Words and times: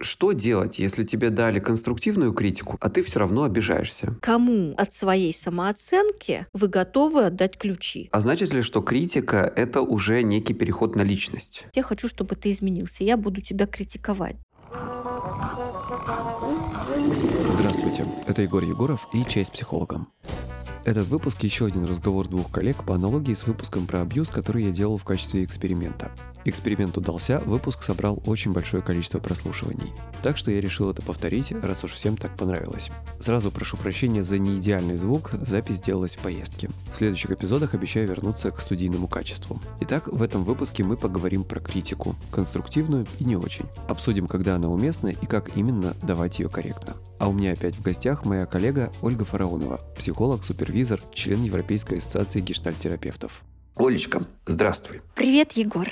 Что 0.00 0.30
делать, 0.30 0.78
если 0.78 1.02
тебе 1.02 1.30
дали 1.30 1.58
конструктивную 1.58 2.32
критику, 2.32 2.76
а 2.80 2.88
ты 2.88 3.02
все 3.02 3.18
равно 3.18 3.42
обижаешься? 3.42 4.14
Кому 4.20 4.74
от 4.76 4.92
своей 4.92 5.34
самооценки 5.34 6.46
вы 6.52 6.68
готовы 6.68 7.24
отдать 7.24 7.58
ключи? 7.58 8.08
А 8.12 8.20
значит 8.20 8.52
ли, 8.52 8.62
что 8.62 8.80
критика— 8.80 9.52
это 9.56 9.80
уже 9.82 10.22
некий 10.22 10.54
переход 10.54 10.94
на 10.94 11.02
личность? 11.02 11.64
Я 11.74 11.82
хочу, 11.82 12.06
чтобы 12.06 12.36
ты 12.36 12.52
изменился. 12.52 13.02
Я 13.02 13.16
буду 13.16 13.40
тебя 13.40 13.66
критиковать. 13.66 14.36
Здравствуйте, 17.48 18.06
это 18.28 18.42
Егор 18.42 18.62
Егоров 18.62 19.08
и 19.12 19.24
«Честь 19.24 19.52
психологам». 19.52 20.12
Этот 20.84 21.08
выпуск 21.08 21.42
еще 21.42 21.66
один 21.66 21.84
разговор 21.84 22.28
двух 22.28 22.50
коллег 22.50 22.84
по 22.84 22.94
аналогии 22.94 23.34
с 23.34 23.46
выпуском 23.46 23.86
про 23.86 24.02
абьюз, 24.02 24.28
который 24.28 24.64
я 24.64 24.70
делал 24.70 24.96
в 24.96 25.04
качестве 25.04 25.44
эксперимента. 25.44 26.12
Эксперимент 26.44 26.96
удался, 26.96 27.40
выпуск 27.44 27.82
собрал 27.82 28.22
очень 28.26 28.52
большое 28.52 28.82
количество 28.82 29.18
прослушиваний. 29.18 29.92
Так 30.22 30.36
что 30.36 30.50
я 30.50 30.60
решил 30.60 30.90
это 30.90 31.02
повторить, 31.02 31.52
раз 31.52 31.84
уж 31.84 31.92
всем 31.92 32.16
так 32.16 32.36
понравилось. 32.36 32.90
Сразу 33.20 33.50
прошу 33.50 33.76
прощения 33.76 34.24
за 34.24 34.38
неидеальный 34.38 34.96
звук, 34.96 35.32
запись 35.32 35.80
делалась 35.80 36.16
в 36.16 36.20
поездке. 36.20 36.70
В 36.92 36.96
следующих 36.96 37.30
эпизодах 37.30 37.74
обещаю 37.74 38.08
вернуться 38.08 38.50
к 38.50 38.60
студийному 38.60 39.08
качеству. 39.08 39.60
Итак, 39.80 40.08
в 40.08 40.22
этом 40.22 40.44
выпуске 40.44 40.84
мы 40.84 40.96
поговорим 40.96 41.44
про 41.44 41.60
критику, 41.60 42.16
конструктивную 42.30 43.06
и 43.18 43.24
не 43.24 43.36
очень. 43.36 43.66
Обсудим, 43.88 44.26
когда 44.26 44.56
она 44.56 44.68
уместна 44.68 45.08
и 45.08 45.26
как 45.26 45.56
именно 45.56 45.94
давать 46.02 46.38
ее 46.38 46.48
корректно. 46.48 46.96
А 47.18 47.28
у 47.28 47.32
меня 47.32 47.52
опять 47.52 47.74
в 47.74 47.82
гостях 47.82 48.24
моя 48.24 48.46
коллега 48.46 48.92
Ольга 49.02 49.24
Фараонова, 49.24 49.80
психолог, 49.98 50.44
супервизор, 50.44 51.00
член 51.12 51.42
Европейской 51.42 51.98
ассоциации 51.98 52.40
гештальтерапевтов. 52.40 53.42
Олечка, 53.76 54.26
здравствуй. 54.46 55.02
Привет, 55.14 55.52
Егор. 55.52 55.88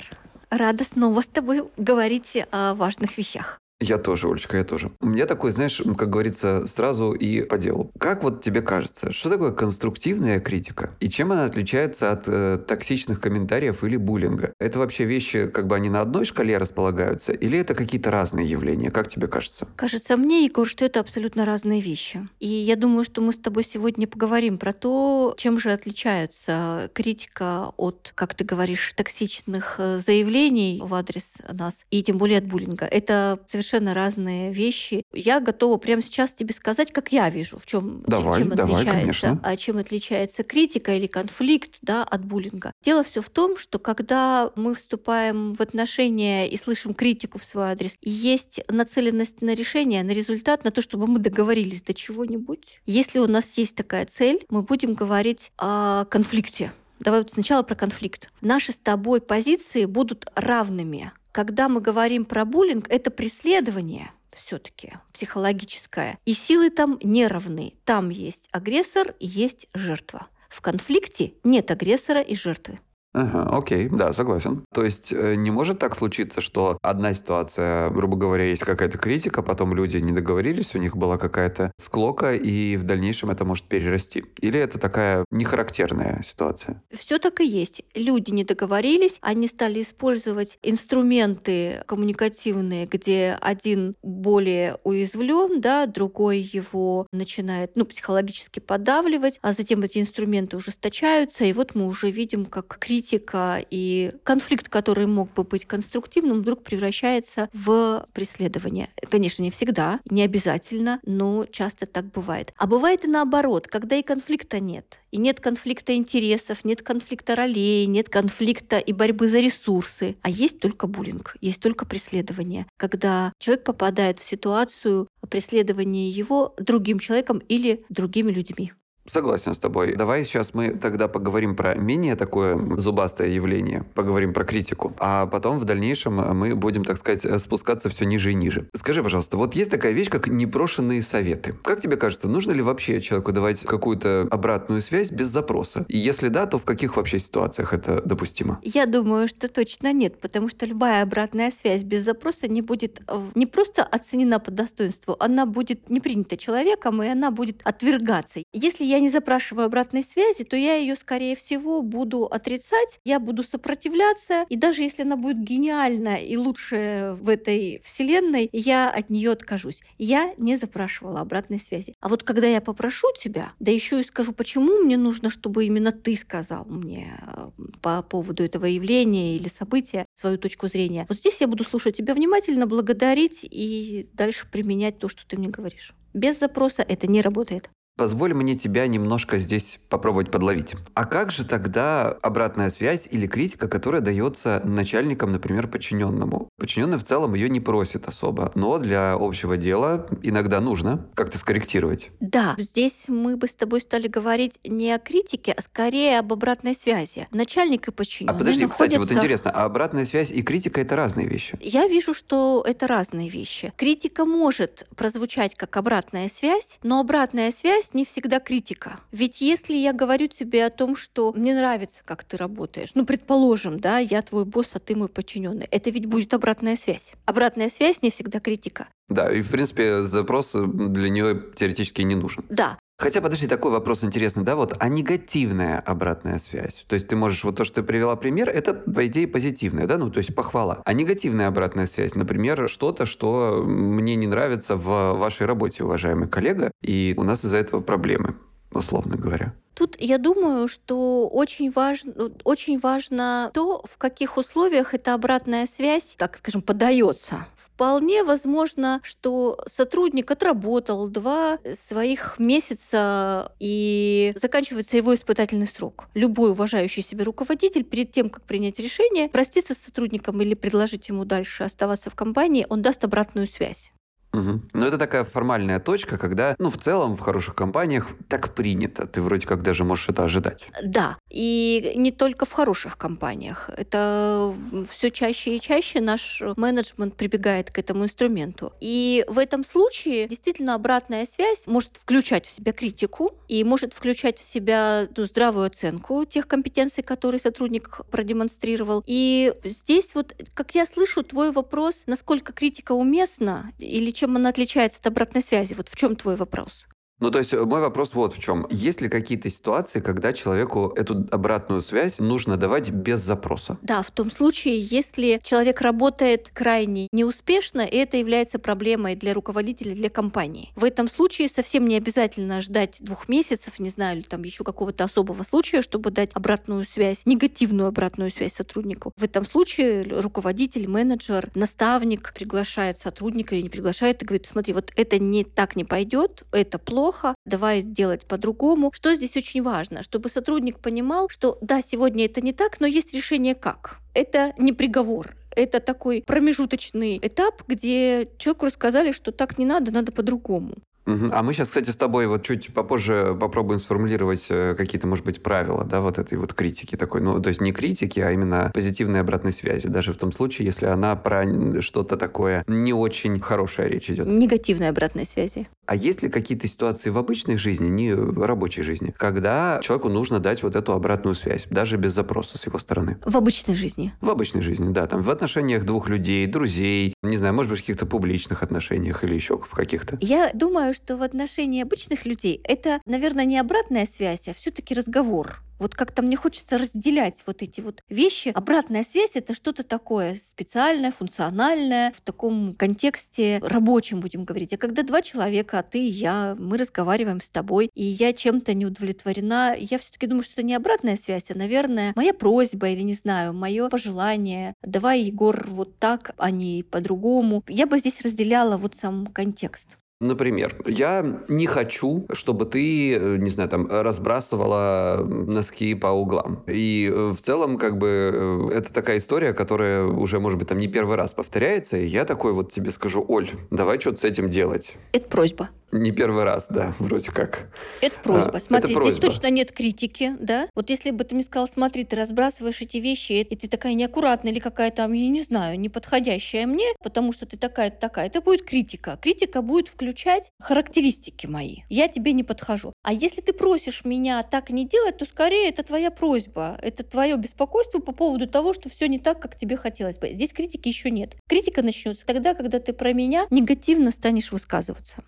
Рада 0.49 0.83
снова 0.85 1.21
с 1.21 1.27
тобой 1.27 1.63
говорить 1.77 2.37
о 2.51 2.73
важных 2.73 3.17
вещах. 3.17 3.59
Я 3.79 3.99
тоже, 3.99 4.27
Олечка, 4.27 4.57
я 4.57 4.63
тоже. 4.63 4.91
У 5.01 5.05
меня 5.05 5.27
такой, 5.27 5.51
знаешь, 5.51 5.79
как 5.97 6.09
говорится, 6.09 6.65
сразу 6.65 7.11
и 7.11 7.43
по 7.43 7.59
делу. 7.59 7.91
Как 7.99 8.23
вот 8.23 8.41
тебе 8.41 8.61
кажется, 8.63 9.11
что 9.11 9.29
такое 9.29 9.51
конструктивная 9.51 10.39
критика? 10.39 10.95
И 10.99 11.09
чем 11.09 11.31
она 11.31 11.45
отличается 11.45 12.11
от 12.11 12.23
э, 12.25 12.57
токсичных 12.67 13.21
комментариев 13.21 13.83
или 13.83 13.95
буллинга? 13.97 14.51
Это 14.59 14.79
вообще 14.79 15.05
вещи, 15.05 15.45
как 15.45 15.67
бы 15.67 15.75
они 15.75 15.91
на 15.91 16.01
одной 16.01 16.25
шкале 16.25 16.57
располагаются? 16.57 17.33
Или 17.33 17.59
это 17.59 17.75
какие-то 17.75 18.09
разные 18.09 18.47
явления? 18.47 18.89
Как 18.89 19.09
тебе 19.09 19.27
кажется? 19.27 19.67
Кажется 19.75 20.17
мне, 20.17 20.45
Егор, 20.45 20.67
что 20.67 20.83
это 20.83 20.99
абсолютно 20.99 21.45
разные 21.45 21.79
вещи. 21.79 22.27
И 22.39 22.47
я 22.47 22.77
думаю, 22.77 23.03
что 23.03 23.21
мы 23.21 23.31
с 23.31 23.37
тобой 23.37 23.63
сегодня 23.63 24.07
поговорим 24.07 24.57
про 24.57 24.73
то, 24.73 25.35
чем 25.37 25.59
же 25.59 25.71
отличается 25.71 26.89
критика 26.95 27.73
от, 27.77 28.11
как 28.15 28.33
ты 28.33 28.43
говоришь, 28.43 28.93
токсичных 28.93 29.75
э, 29.77 29.99
заявлений 29.99 30.81
в 30.83 30.95
адрес 30.95 31.35
нас, 31.51 31.85
и 31.91 32.01
тем 32.01 32.17
более 32.17 32.39
от 32.39 32.45
буллинга. 32.45 32.85
Это 32.85 33.39
совершенно 33.47 33.66
совершенно 33.67 33.93
разные 33.93 34.51
вещи. 34.53 35.03
Я 35.13 35.39
готова 35.39 35.77
прямо 35.77 36.01
сейчас 36.01 36.33
тебе 36.33 36.53
сказать, 36.53 36.91
как 36.91 37.11
я 37.11 37.29
вижу, 37.29 37.59
в 37.59 37.65
чем 37.65 38.01
давай, 38.07 38.39
чем 38.39 38.49
давай, 38.49 38.81
отличается, 38.81 39.27
конечно. 39.27 39.39
а 39.43 39.57
чем 39.57 39.77
отличается 39.77 40.43
критика 40.43 40.93
или 40.95 41.07
конфликт, 41.07 41.77
да, 41.81 42.03
от 42.03 42.25
буллинга. 42.25 42.71
Дело 42.83 43.03
все 43.03 43.21
в 43.21 43.29
том, 43.29 43.57
что 43.57 43.79
когда 43.79 44.51
мы 44.55 44.73
вступаем 44.75 45.53
в 45.53 45.61
отношения 45.61 46.49
и 46.49 46.57
слышим 46.57 46.93
критику 46.93 47.39
в 47.39 47.43
свой 47.43 47.71
адрес, 47.71 47.95
и 48.01 48.09
есть 48.09 48.61
нацеленность 48.69 49.41
на 49.41 49.53
решение, 49.53 50.03
на 50.03 50.11
результат, 50.11 50.63
на 50.63 50.71
то, 50.71 50.81
чтобы 50.81 51.07
мы 51.07 51.19
договорились 51.19 51.81
до 51.81 51.93
чего-нибудь. 51.93 52.79
Если 52.85 53.19
у 53.19 53.27
нас 53.27 53.57
есть 53.57 53.75
такая 53.75 54.05
цель, 54.05 54.45
мы 54.49 54.61
будем 54.61 54.93
говорить 54.93 55.51
о 55.57 56.05
конфликте. 56.05 56.71
Давай 56.99 57.21
вот 57.21 57.31
сначала 57.31 57.61
про 57.63 57.75
конфликт. 57.75 58.29
Наши 58.41 58.71
с 58.71 58.77
тобой 58.77 59.21
позиции 59.21 59.85
будут 59.85 60.25
равными 60.35 61.11
когда 61.31 61.69
мы 61.69 61.81
говорим 61.81 62.25
про 62.25 62.45
буллинг, 62.45 62.87
это 62.89 63.11
преследование 63.11 64.11
все-таки 64.35 64.93
психологическое. 65.13 66.17
И 66.25 66.33
силы 66.33 66.69
там 66.69 66.99
не 67.03 67.27
равны. 67.27 67.73
Там 67.85 68.09
есть 68.09 68.47
агрессор 68.51 69.15
и 69.19 69.27
есть 69.27 69.67
жертва. 69.73 70.27
В 70.49 70.61
конфликте 70.61 71.33
нет 71.43 71.71
агрессора 71.71 72.21
и 72.21 72.35
жертвы. 72.35 72.79
Ага, 73.17 73.49
окей, 73.49 73.89
да, 73.89 74.13
согласен. 74.13 74.63
То 74.71 74.83
есть 74.83 75.11
э, 75.11 75.33
не 75.33 75.49
может 75.49 75.79
так 75.79 75.95
случиться, 75.95 76.39
что 76.39 76.77
одна 76.83 77.15
ситуация, 77.15 77.89
грубо 77.89 78.15
говоря, 78.15 78.43
есть 78.43 78.63
какая-то 78.63 78.99
критика, 78.99 79.41
потом 79.41 79.73
люди 79.73 79.97
не 79.97 80.11
договорились, 80.11 80.75
у 80.75 80.77
них 80.77 80.95
была 80.95 81.17
какая-то 81.17 81.71
склока, 81.81 82.35
и 82.35 82.75
в 82.75 82.83
дальнейшем 82.83 83.31
это 83.31 83.43
может 83.43 83.65
перерасти. 83.65 84.23
Или 84.39 84.59
это 84.59 84.77
такая 84.77 85.25
нехарактерная 85.31 86.21
ситуация? 86.23 86.83
Все 86.91 87.17
так 87.17 87.41
и 87.41 87.47
есть. 87.47 87.81
Люди 87.95 88.29
не 88.29 88.43
договорились, 88.43 89.17
они 89.21 89.47
стали 89.47 89.81
использовать 89.81 90.59
инструменты 90.61 91.81
коммуникативные, 91.87 92.85
где 92.85 93.35
один 93.41 93.95
более 94.03 94.77
уязвлен, 94.83 95.59
да, 95.59 95.87
другой 95.87 96.37
его 96.37 97.07
начинает 97.11 97.71
ну, 97.73 97.85
психологически 97.85 98.59
подавливать, 98.59 99.39
а 99.41 99.53
затем 99.53 99.81
эти 99.81 99.97
инструменты 99.97 100.55
ужесточаются, 100.55 101.45
и 101.45 101.53
вот 101.53 101.73
мы 101.73 101.87
уже 101.87 102.11
видим, 102.11 102.45
как 102.45 102.77
критика 102.77 103.06
критика 103.07 103.63
и 103.69 104.13
конфликт, 104.23 104.69
который 104.69 105.05
мог 105.05 105.33
бы 105.33 105.43
быть 105.43 105.65
конструктивным, 105.65 106.41
вдруг 106.41 106.63
превращается 106.63 107.49
в 107.53 108.05
преследование. 108.13 108.89
Конечно, 109.09 109.43
не 109.43 109.51
всегда, 109.51 109.99
не 110.09 110.23
обязательно, 110.23 110.99
но 111.05 111.45
часто 111.45 111.85
так 111.85 112.05
бывает. 112.11 112.53
А 112.57 112.67
бывает 112.67 113.05
и 113.05 113.07
наоборот, 113.07 113.67
когда 113.67 113.95
и 113.95 114.03
конфликта 114.03 114.59
нет, 114.59 114.99
и 115.11 115.17
нет 115.17 115.39
конфликта 115.39 115.95
интересов, 115.95 116.65
нет 116.65 116.81
конфликта 116.81 117.35
ролей, 117.35 117.85
нет 117.85 118.09
конфликта 118.09 118.77
и 118.77 118.93
борьбы 118.93 119.27
за 119.27 119.39
ресурсы, 119.39 120.15
а 120.21 120.29
есть 120.29 120.59
только 120.59 120.87
буллинг, 120.87 121.35
есть 121.41 121.61
только 121.61 121.85
преследование, 121.85 122.65
когда 122.77 123.33
человек 123.39 123.63
попадает 123.63 124.19
в 124.19 124.23
ситуацию 124.23 125.07
преследования 125.29 126.09
его 126.09 126.53
другим 126.57 126.99
человеком 126.99 127.39
или 127.47 127.83
другими 127.89 128.31
людьми. 128.31 128.73
Согласен 129.09 129.53
с 129.53 129.59
тобой. 129.59 129.95
Давай 129.95 130.25
сейчас 130.25 130.53
мы 130.53 130.71
тогда 130.71 131.07
поговорим 131.07 131.55
про 131.55 131.75
менее 131.75 132.15
такое 132.15 132.57
зубастое 132.77 133.29
явление, 133.29 133.83
поговорим 133.93 134.33
про 134.33 134.43
критику, 134.43 134.93
а 134.99 135.25
потом 135.27 135.59
в 135.59 135.65
дальнейшем 135.65 136.15
мы 136.15 136.55
будем, 136.55 136.83
так 136.83 136.97
сказать, 136.97 137.41
спускаться 137.41 137.89
все 137.89 138.05
ниже 138.05 138.31
и 138.31 138.35
ниже. 138.35 138.67
Скажи, 138.75 139.01
пожалуйста, 139.01 139.37
вот 139.37 139.55
есть 139.55 139.71
такая 139.71 139.93
вещь, 139.93 140.09
как 140.09 140.27
непрошенные 140.27 141.01
советы. 141.01 141.55
Как 141.63 141.81
тебе 141.81 141.95
кажется, 141.95 142.27
нужно 142.27 142.51
ли 142.51 142.61
вообще 142.61 143.01
человеку 143.01 143.31
давать 143.31 143.61
какую-то 143.61 144.27
обратную 144.29 144.81
связь 144.81 145.09
без 145.11 145.27
запроса? 145.27 145.85
И 145.87 145.97
если 145.97 146.27
да, 146.27 146.45
то 146.45 146.57
в 146.57 146.65
каких 146.65 146.97
вообще 146.97 147.19
ситуациях 147.19 147.73
это 147.73 148.01
допустимо? 148.03 148.59
Я 148.61 148.85
думаю, 148.85 149.27
что 149.27 149.47
точно 149.47 149.93
нет, 149.93 150.19
потому 150.19 150.49
что 150.49 150.65
любая 150.65 151.03
обратная 151.03 151.51
связь 151.51 151.83
без 151.83 152.03
запроса 152.03 152.47
не 152.47 152.61
будет 152.61 153.01
э, 153.07 153.21
не 153.35 153.45
просто 153.45 153.83
оценена 153.83 154.39
по 154.39 154.51
достоинству, 154.51 155.15
она 155.19 155.45
будет 155.45 155.89
не 155.89 155.99
принята 155.99 156.37
человеком, 156.37 157.01
и 157.01 157.07
она 157.07 157.31
будет 157.31 157.61
отвергаться. 157.63 158.41
Если 158.53 158.83
я 158.83 158.96
я 158.97 159.01
не 159.01 159.09
запрашиваю 159.09 159.67
обратной 159.67 160.01
связи, 160.01 160.43
то 160.43 160.57
я 160.57 160.75
ее, 160.75 160.95
скорее 160.95 161.35
всего, 161.35 161.83
буду 161.83 162.25
отрицать, 162.25 162.99
я 163.05 163.19
буду 163.19 163.43
сопротивляться, 163.43 164.45
и 164.49 164.55
даже 164.55 164.81
если 164.81 165.03
она 165.03 165.15
будет 165.15 165.39
гениальная 165.39 166.17
и 166.17 166.35
лучшая 166.35 167.13
в 167.13 167.29
этой 167.29 167.79
вселенной, 167.83 168.49
я 168.51 168.89
от 168.89 169.09
нее 169.11 169.31
откажусь. 169.31 169.81
Я 169.99 170.33
не 170.37 170.57
запрашивала 170.57 171.21
обратной 171.21 171.59
связи. 171.59 171.93
А 171.99 172.09
вот 172.09 172.23
когда 172.23 172.47
я 172.47 172.59
попрошу 172.59 173.07
тебя, 173.21 173.53
да 173.59 173.71
еще 173.71 174.01
и 174.01 174.03
скажу, 174.03 174.33
почему 174.33 174.79
мне 174.79 174.97
нужно, 174.97 175.29
чтобы 175.29 175.65
именно 175.65 175.91
ты 175.91 176.15
сказал 176.15 176.65
мне 176.65 177.19
э, 177.21 177.49
по 177.81 178.01
поводу 178.01 178.43
этого 178.43 178.65
явления 178.65 179.35
или 179.35 179.47
события 179.47 180.07
свою 180.15 180.39
точку 180.39 180.67
зрения, 180.69 181.05
вот 181.07 181.19
здесь 181.19 181.39
я 181.39 181.47
буду 181.47 181.63
слушать 181.63 181.97
тебя 181.97 182.15
внимательно, 182.15 182.65
благодарить 182.65 183.39
и 183.43 184.09
дальше 184.13 184.47
применять 184.51 184.97
то, 184.97 185.07
что 185.07 185.27
ты 185.27 185.37
мне 185.37 185.49
говоришь. 185.49 185.93
Без 186.13 186.39
запроса 186.39 186.81
это 186.81 187.05
не 187.05 187.21
работает. 187.21 187.69
Позволь 187.97 188.35
мне 188.35 188.55
тебя 188.55 188.85
немножко 188.85 189.39
здесь 189.39 189.79
попробовать 189.89 190.29
подловить. 190.29 190.75
А 190.93 191.05
как 191.05 191.31
же 191.31 191.43
тогда 191.43 192.11
обратная 192.21 192.69
связь 192.69 193.07
или 193.09 193.25
критика, 193.25 193.67
которая 193.67 194.01
дается 194.01 194.61
начальникам, 194.63 195.31
например, 195.31 195.67
подчиненному? 195.67 196.47
Подчиненный 196.59 196.97
в 196.97 197.03
целом 197.03 197.33
ее 197.33 197.49
не 197.49 197.59
просит 197.59 198.07
особо, 198.07 198.51
но 198.53 198.77
для 198.77 199.13
общего 199.13 199.57
дела 199.57 200.05
иногда 200.21 200.61
нужно 200.61 201.07
как-то 201.15 201.39
скорректировать. 201.39 202.11
Да, 202.19 202.53
здесь 202.59 203.05
мы 203.07 203.35
бы 203.35 203.47
с 203.47 203.55
тобой 203.55 203.81
стали 203.81 204.07
говорить 204.07 204.59
не 204.63 204.91
о 204.91 204.99
критике, 204.99 205.53
а 205.53 205.61
скорее 205.63 206.19
об 206.19 206.31
обратной 206.31 206.75
связи. 206.75 207.27
Начальник 207.31 207.87
и 207.87 207.91
подчиненный. 207.91 208.35
А 208.35 208.37
подожди, 208.37 208.61
находятся... 208.61 208.83
кстати, 208.83 208.99
вот 208.99 209.11
интересно, 209.11 209.49
а 209.49 209.65
обратная 209.65 210.05
связь 210.05 210.29
и 210.29 210.43
критика 210.43 210.81
это 210.81 210.95
разные 210.95 211.27
вещи? 211.27 211.57
Я 211.61 211.87
вижу, 211.87 212.13
что 212.13 212.63
это 212.67 212.85
разные 212.85 213.27
вещи. 213.27 213.73
Критика 213.75 214.23
может 214.25 214.87
прозвучать 214.95 215.55
как 215.55 215.75
обратная 215.77 216.29
связь, 216.29 216.77
но 216.83 216.99
обратная 216.99 217.51
связь 217.51 217.86
связь 217.87 217.93
не 217.93 218.05
всегда 218.05 218.39
критика. 218.39 218.99
Ведь 219.11 219.41
если 219.41 219.75
я 219.75 219.93
говорю 219.93 220.27
тебе 220.27 220.65
о 220.65 220.69
том, 220.69 220.95
что 220.95 221.31
мне 221.33 221.55
нравится, 221.55 222.01
как 222.05 222.23
ты 222.23 222.37
работаешь, 222.37 222.91
ну, 222.95 223.05
предположим, 223.05 223.79
да, 223.79 223.99
я 223.99 224.21
твой 224.21 224.45
босс, 224.45 224.71
а 224.73 224.79
ты 224.79 224.95
мой 224.95 225.07
подчиненный, 225.07 225.67
это 225.71 225.89
ведь 225.89 226.05
будет 226.05 226.33
обратная 226.33 226.75
связь. 226.75 227.13
Обратная 227.25 227.69
связь 227.69 228.01
не 228.01 228.09
всегда 228.09 228.39
критика. 228.39 228.87
Да, 229.09 229.31
и 229.31 229.41
в 229.41 229.49
принципе 229.49 230.01
запрос 230.03 230.53
для 230.53 231.09
нее 231.09 231.43
теоретически 231.55 232.01
не 232.01 232.15
нужен. 232.15 232.43
Да, 232.49 232.77
Хотя, 232.99 233.21
подожди, 233.21 233.47
такой 233.47 233.71
вопрос 233.71 234.03
интересный, 234.03 234.43
да, 234.43 234.55
вот, 234.55 234.75
а 234.79 234.89
негативная 234.89 235.79
обратная 235.79 236.39
связь? 236.39 236.83
То 236.87 236.95
есть 236.95 237.07
ты 237.07 237.15
можешь, 237.15 237.43
вот 237.43 237.55
то, 237.55 237.63
что 237.63 237.75
ты 237.75 237.83
привела 237.83 238.15
пример, 238.15 238.49
это, 238.49 238.73
по 238.73 239.05
идее, 239.05 239.27
позитивная, 239.27 239.85
да, 239.85 239.99
ну, 239.99 240.09
то 240.09 240.17
есть 240.17 240.33
похвала. 240.33 240.81
А 240.83 240.93
негативная 240.93 241.47
обратная 241.47 241.85
связь, 241.85 242.15
например, 242.15 242.67
что-то, 242.67 243.05
что 243.05 243.63
мне 243.63 244.15
не 244.15 244.25
нравится 244.25 244.75
в 244.75 245.13
вашей 245.13 245.45
работе, 245.45 245.83
уважаемый 245.83 246.27
коллега, 246.27 246.71
и 246.81 247.13
у 247.17 247.23
нас 247.23 247.45
из-за 247.45 247.57
этого 247.57 247.81
проблемы, 247.81 248.33
условно 248.71 249.17
говоря. 249.17 249.53
Тут 249.77 249.95
я 249.99 250.17
думаю, 250.17 250.67
что 250.67 251.27
очень 251.27 251.69
важно, 251.69 252.31
очень 252.43 252.79
важно 252.79 253.51
то, 253.53 253.83
в 253.87 253.99
каких 253.99 254.37
условиях 254.37 254.95
эта 254.95 255.13
обратная 255.13 255.67
связь, 255.67 256.15
так 256.17 256.37
скажем, 256.37 256.63
подается. 256.63 257.45
Вполне 257.55 258.23
возможно, 258.23 258.99
что 259.03 259.59
сотрудник 259.67 260.31
отработал 260.31 261.09
два 261.09 261.59
своих 261.75 262.39
месяца 262.39 263.51
и 263.59 264.33
заканчивается 264.41 264.97
его 264.97 265.13
испытательный 265.13 265.67
срок. 265.67 266.09
Любой 266.15 266.51
уважающий 266.51 267.03
себя 267.03 267.23
руководитель 267.23 267.83
перед 267.83 268.11
тем, 268.11 268.31
как 268.31 268.45
принять 268.45 268.79
решение, 268.79 269.29
проститься 269.29 269.75
с 269.75 269.77
сотрудником 269.77 270.41
или 270.41 270.55
предложить 270.55 271.07
ему 271.09 271.23
дальше 271.23 271.63
оставаться 271.65 272.09
в 272.09 272.15
компании, 272.15 272.65
он 272.67 272.81
даст 272.81 273.03
обратную 273.03 273.45
связь. 273.45 273.91
Угу. 274.33 274.61
Но 274.73 274.85
это 274.87 274.97
такая 274.97 275.23
формальная 275.23 275.79
точка, 275.79 276.17
когда, 276.17 276.55
ну, 276.59 276.69
в 276.69 276.77
целом, 276.77 277.15
в 277.15 277.19
хороших 277.21 277.55
компаниях 277.55 278.07
так 278.27 278.53
принято. 278.53 279.07
Ты 279.07 279.21
вроде 279.21 279.47
как 279.47 279.63
даже 279.63 279.83
можешь 279.83 280.09
это 280.09 280.23
ожидать. 280.23 280.69
Да, 280.83 281.17
и 281.29 281.93
не 281.95 282.11
только 282.11 282.45
в 282.45 282.51
хороших 282.51 282.97
компаниях. 282.97 283.69
Это 283.75 284.53
все 284.91 285.11
чаще 285.11 285.55
и 285.55 285.59
чаще 285.59 286.01
наш 286.01 286.41
менеджмент 286.55 287.15
прибегает 287.15 287.71
к 287.71 287.79
этому 287.79 288.03
инструменту. 288.03 288.73
И 288.81 289.25
в 289.27 289.39
этом 289.39 289.63
случае 289.63 290.27
действительно 290.27 290.75
обратная 290.75 291.25
связь 291.25 291.65
может 291.67 291.97
включать 291.97 292.45
в 292.45 292.55
себя 292.55 292.73
критику 292.73 293.31
и 293.47 293.63
может 293.63 293.93
включать 293.93 294.37
в 294.37 294.47
себя 294.47 295.07
ну, 295.15 295.25
здравую 295.25 295.67
оценку 295.67 296.25
тех 296.25 296.47
компетенций, 296.47 297.03
которые 297.03 297.39
сотрудник 297.39 298.01
продемонстрировал. 298.11 299.03
И 299.05 299.53
здесь 299.63 300.13
вот, 300.15 300.35
как 300.53 300.75
я 300.75 300.85
слышу, 300.85 301.23
твой 301.23 301.51
вопрос, 301.51 302.03
насколько 302.07 302.53
критика 302.53 302.91
уместна 302.91 303.71
или 303.77 304.11
чем 304.17 304.35
она 304.35 304.49
отличается 304.49 304.99
от 304.99 305.07
обратной 305.07 305.41
связи? 305.41 305.73
Вот 305.73 305.89
в 305.89 305.95
чем 305.95 306.15
твой 306.15 306.35
вопрос? 306.35 306.87
Ну, 307.19 307.31
то 307.31 307.39
есть 307.39 307.51
э, 307.51 307.65
мой 307.65 307.81
вопрос 307.81 308.13
вот 308.13 308.33
в 308.33 308.39
чем. 308.39 308.67
Есть 308.69 309.01
ли 309.01 309.09
какие-то 309.09 309.49
ситуации, 309.49 310.01
когда 310.01 310.33
человеку 310.33 310.93
эту 310.95 311.27
обратную 311.31 311.81
связь 311.81 312.19
нужно 312.19 312.57
давать 312.57 312.91
без 312.91 313.21
запроса? 313.21 313.79
Да, 313.81 314.03
в 314.03 314.11
том 314.11 314.29
случае, 314.29 314.79
если 314.79 315.39
человек 315.41 315.81
работает 315.81 316.51
крайне 316.53 317.07
неуспешно, 317.11 317.81
и 317.81 317.97
это 317.97 318.17
является 318.17 318.59
проблемой 318.59 319.15
для 319.15 319.33
руководителя, 319.33 319.95
для 319.95 320.11
компании. 320.11 320.71
В 320.75 320.83
этом 320.83 321.09
случае 321.09 321.49
совсем 321.49 321.87
не 321.87 321.97
обязательно 321.97 322.61
ждать 322.61 322.97
двух 322.99 323.27
месяцев, 323.27 323.79
не 323.79 323.89
знаю, 323.89 324.17
или 324.17 324.23
там 324.23 324.43
еще 324.43 324.63
какого-то 324.63 325.03
особого 325.03 325.41
случая, 325.41 325.81
чтобы 325.81 326.11
дать 326.11 326.29
обратную 326.33 326.85
связь, 326.85 327.23
негативную 327.25 327.87
обратную 327.87 328.29
связь 328.29 328.53
сотруднику. 328.53 329.11
В 329.17 329.23
этом 329.23 329.45
случае 329.47 330.03
руководитель, 330.03 330.87
менеджер, 330.87 331.49
наставник 331.55 332.31
приглашает 332.35 332.99
сотрудника 332.99 333.55
или 333.55 333.63
не 333.63 333.69
приглашает 333.69 334.21
и 334.21 334.25
говорит, 334.25 334.45
смотри, 334.45 334.75
вот 334.75 334.91
это 334.95 335.17
не 335.17 335.43
так 335.43 335.75
не 335.75 335.83
пойдет, 335.83 336.43
это 336.51 336.77
плохо, 336.77 337.06
плохо, 337.07 337.35
давай 337.45 337.81
сделать 337.81 338.25
по-другому. 338.25 338.91
Что 338.93 339.15
здесь 339.15 339.37
очень 339.37 339.63
важно? 339.63 340.03
Чтобы 340.03 340.29
сотрудник 340.29 340.79
понимал, 340.79 341.29
что 341.29 341.57
да, 341.61 341.81
сегодня 341.81 342.25
это 342.25 342.41
не 342.41 342.51
так, 342.51 342.81
но 342.81 342.87
есть 342.87 343.13
решение 343.13 343.55
как. 343.55 343.99
Это 344.13 344.53
не 344.57 344.73
приговор, 344.73 345.35
это 345.55 345.79
такой 345.79 346.23
промежуточный 346.27 347.17
этап, 347.21 347.63
где 347.67 348.27
человеку 348.37 348.65
рассказали, 348.65 349.13
что 349.13 349.31
так 349.31 349.57
не 349.57 349.65
надо, 349.65 349.91
надо 349.91 350.11
по-другому. 350.11 350.75
Угу. 351.07 351.29
А 351.31 351.41
мы 351.41 351.53
сейчас, 351.53 351.69
кстати, 351.69 351.89
с 351.89 351.95
тобой 351.95 352.27
вот 352.27 352.43
чуть 352.43 352.73
попозже 352.73 353.35
попробуем 353.39 353.79
сформулировать 353.79 354.47
э, 354.49 354.75
какие-то, 354.77 355.07
может 355.07 355.23
быть, 355.23 355.41
правила, 355.41 355.85
да, 355.85 356.01
вот 356.01 356.17
этой 356.17 356.37
вот 356.37 356.53
критики 356.53 356.97
такой. 356.97 357.21
Ну, 357.21 357.41
то 357.41 357.47
есть 357.47 357.61
не 357.61 357.71
критики, 357.71 358.19
а 358.19 358.31
именно 358.31 358.71
позитивной 358.73 359.21
обратной 359.21 359.53
связи. 359.53 359.87
Даже 359.87 360.11
в 360.11 360.17
том 360.17 360.33
случае, 360.33 360.65
если 360.65 360.85
она 360.85 361.15
про 361.15 361.45
что-то 361.81 362.17
такое 362.17 362.65
не 362.67 362.91
очень 362.91 363.39
хорошая 363.39 363.87
речь 363.87 364.11
идет. 364.11 364.27
Негативной 364.27 364.89
обратной 364.89 365.25
связи. 365.25 365.69
А 365.87 365.95
есть 365.95 366.21
ли 366.21 366.29
какие-то 366.29 366.67
ситуации 366.67 367.09
в 367.09 367.17
обычной 367.17 367.55
жизни, 367.57 367.87
не 367.87 368.13
в 368.13 368.45
рабочей 368.45 368.81
жизни, 368.81 369.13
когда 369.17 369.79
человеку 369.81 370.09
нужно 370.09 370.39
дать 370.39 370.61
вот 370.61 370.75
эту 370.75 370.91
обратную 370.91 371.33
связь, 371.33 371.65
даже 371.69 371.95
без 371.95 372.13
запроса 372.13 372.57
с 372.57 372.65
его 372.65 372.77
стороны? 372.77 373.17
В 373.25 373.37
обычной 373.37 373.75
жизни. 373.75 374.13
В 374.19 374.29
обычной 374.29 374.61
жизни, 374.61 374.91
да. 374.91 375.07
Там 375.07 375.21
в 375.21 375.29
отношениях 375.29 375.85
двух 375.85 376.09
людей, 376.09 376.45
друзей, 376.45 377.13
не 377.23 377.37
знаю, 377.37 377.53
может 377.53 377.71
быть, 377.71 377.79
в 377.79 377.83
каких-то 377.83 378.05
публичных 378.05 378.63
отношениях 378.63 379.23
или 379.23 379.33
еще 379.33 379.57
в 379.57 379.71
каких-то. 379.71 380.17
Я 380.19 380.51
думаю, 380.53 380.93
что 380.93 381.15
в 381.15 381.21
отношении 381.21 381.81
обычных 381.81 382.25
людей 382.25 382.59
это, 382.65 382.99
наверное, 383.05 383.45
не 383.45 383.57
обратная 383.57 384.05
связь, 384.05 384.49
а 384.49 384.53
все-таки 384.53 384.93
разговор. 384.93 385.61
Вот 385.79 385.95
как-то 385.95 386.21
мне 386.21 386.35
хочется 386.35 386.77
разделять 386.77 387.43
вот 387.45 387.61
эти 387.61 387.81
вот 387.81 388.03
вещи. 388.09 388.49
Обратная 388.53 389.03
связь— 389.03 389.31
это 389.35 389.53
что-то 389.53 389.83
такое 389.83 390.35
специальное, 390.35 391.11
функциональное, 391.11 392.11
в 392.11 392.21
таком 392.21 392.73
контексте 392.75 393.59
рабочем, 393.63 394.19
будем 394.19 394.43
говорить. 394.43 394.73
А 394.73 394.77
когда 394.77 395.03
два 395.03 395.21
человека, 395.21 395.79
а 395.79 395.83
ты 395.83 395.99
и 395.99 396.09
я, 396.09 396.55
мы 396.57 396.77
разговариваем 396.77 397.41
с 397.41 397.49
тобой, 397.49 397.89
и 397.93 398.03
я 398.03 398.33
чем-то 398.33 398.73
не 398.73 398.85
удовлетворена, 398.85 399.75
я 399.77 399.97
все 399.97 400.11
таки 400.11 400.27
думаю, 400.27 400.43
что 400.43 400.53
это 400.53 400.63
не 400.63 400.73
обратная 400.73 401.15
связь, 401.15 401.51
а, 401.51 401.57
наверное, 401.57 402.13
моя 402.15 402.33
просьба 402.33 402.89
или, 402.89 403.01
не 403.01 403.13
знаю, 403.13 403.53
мое 403.53 403.89
пожелание. 403.89 404.73
Давай, 404.81 405.21
Егор, 405.21 405.67
вот 405.69 405.97
так, 405.99 406.33
а 406.37 406.51
не 406.51 406.83
по-другому. 406.83 407.63
Я 407.67 407.85
бы 407.85 407.99
здесь 407.99 408.21
разделяла 408.21 408.77
вот 408.77 408.95
сам 408.95 409.27
контекст. 409.27 409.97
Например, 410.19 410.75
я 410.87 411.43
не 411.47 411.67
хочу, 411.67 412.25
чтобы 412.33 412.65
ты, 412.65 413.15
э, 413.15 413.37
не 413.37 413.51
знаю, 413.51 413.69
там, 413.69 413.87
разбрасывала 413.87 415.23
носки 415.23 415.93
по 415.93 416.07
углам. 416.07 416.63
И 416.65 417.07
э, 417.11 417.33
в 417.37 417.39
целом, 417.39 417.77
как 417.77 417.99
бы, 417.99 418.69
э, 418.71 418.77
это 418.77 418.91
такая 418.91 419.17
история, 419.17 419.53
которая 419.53 420.05
уже, 420.05 420.39
может 420.39 420.57
быть, 420.57 420.69
там 420.69 420.79
не 420.79 420.87
первый 420.87 421.17
раз 421.17 421.35
повторяется. 421.35 421.97
И 421.97 422.07
я 422.07 422.25
такой 422.25 422.53
вот 422.53 422.71
тебе 422.71 422.89
скажу, 422.89 423.23
Оль, 423.27 423.51
давай 423.69 423.99
что-то 423.99 424.17
с 424.17 424.23
этим 424.23 424.49
делать. 424.49 424.97
Это 425.11 425.29
просьба. 425.29 425.69
Не 425.91 426.11
первый 426.11 426.43
раз, 426.43 426.67
да, 426.69 426.93
вроде 426.99 427.31
как. 427.31 427.69
Это 428.01 428.19
просьба. 428.19 428.57
А, 428.57 428.59
смотри, 428.59 428.91
это 428.91 428.99
просьба. 428.99 429.19
здесь 429.19 429.31
точно 429.31 429.49
нет 429.49 429.71
критики, 429.71 430.35
да? 430.37 430.67
Вот 430.75 430.89
если 430.89 431.11
бы 431.11 431.23
ты 431.23 431.33
мне 431.33 431.45
сказал, 431.45 431.65
смотри, 431.67 432.03
ты 432.03 432.17
разбрасываешь 432.17 432.81
эти 432.81 432.97
вещи, 432.97 433.33
и 433.33 433.55
ты 433.55 433.69
такая 433.69 433.93
неаккуратная 433.93 434.51
или 434.51 434.59
какая-то, 434.59 435.03
я 435.03 435.29
не 435.29 435.41
знаю, 435.41 435.79
неподходящая 435.79 436.67
мне, 436.67 436.87
потому 437.01 437.31
что 437.31 437.45
ты 437.45 437.55
такая-то 437.55 437.97
такая, 438.01 438.27
это 438.27 438.41
будет 438.41 438.63
критика. 438.63 439.17
Критика 439.21 439.61
будет 439.61 439.87
включать 439.87 440.51
характеристики 440.59 441.47
мои. 441.47 441.77
Я 441.87 442.09
тебе 442.09 442.33
не 442.33 442.43
подхожу. 442.43 442.91
А 443.03 443.13
если 443.13 443.39
ты 443.39 443.53
просишь 443.53 444.03
меня 444.03 444.43
так 444.43 444.71
не 444.71 444.85
делать, 444.85 445.17
то 445.17 445.25
скорее 445.25 445.69
это 445.69 445.83
твоя 445.83 446.11
просьба, 446.11 446.77
это 446.81 447.03
твое 447.03 447.37
беспокойство 447.37 447.99
по 447.99 448.11
поводу 448.11 448.45
того, 448.45 448.73
что 448.73 448.89
все 448.89 449.07
не 449.07 449.19
так, 449.19 449.41
как 449.41 449.55
тебе 449.55 449.77
хотелось 449.77 450.17
бы. 450.17 450.29
Здесь 450.29 450.51
критики 450.51 450.89
еще 450.89 451.11
нет. 451.11 451.37
Критика 451.47 451.81
начнется 451.81 452.25
тогда, 452.25 452.53
когда 452.53 452.81
ты 452.81 452.91
про 452.91 453.13
меня 453.13 453.47
негативно 453.49 454.11
станешь 454.11 454.51
высказываться. 454.51 455.23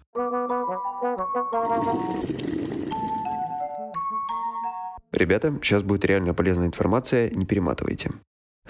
Ребята, 5.12 5.54
сейчас 5.62 5.84
будет 5.84 6.06
реально 6.06 6.34
полезная 6.34 6.68
информация, 6.68 7.30
не 7.30 7.46
перематывайте. 7.46 8.12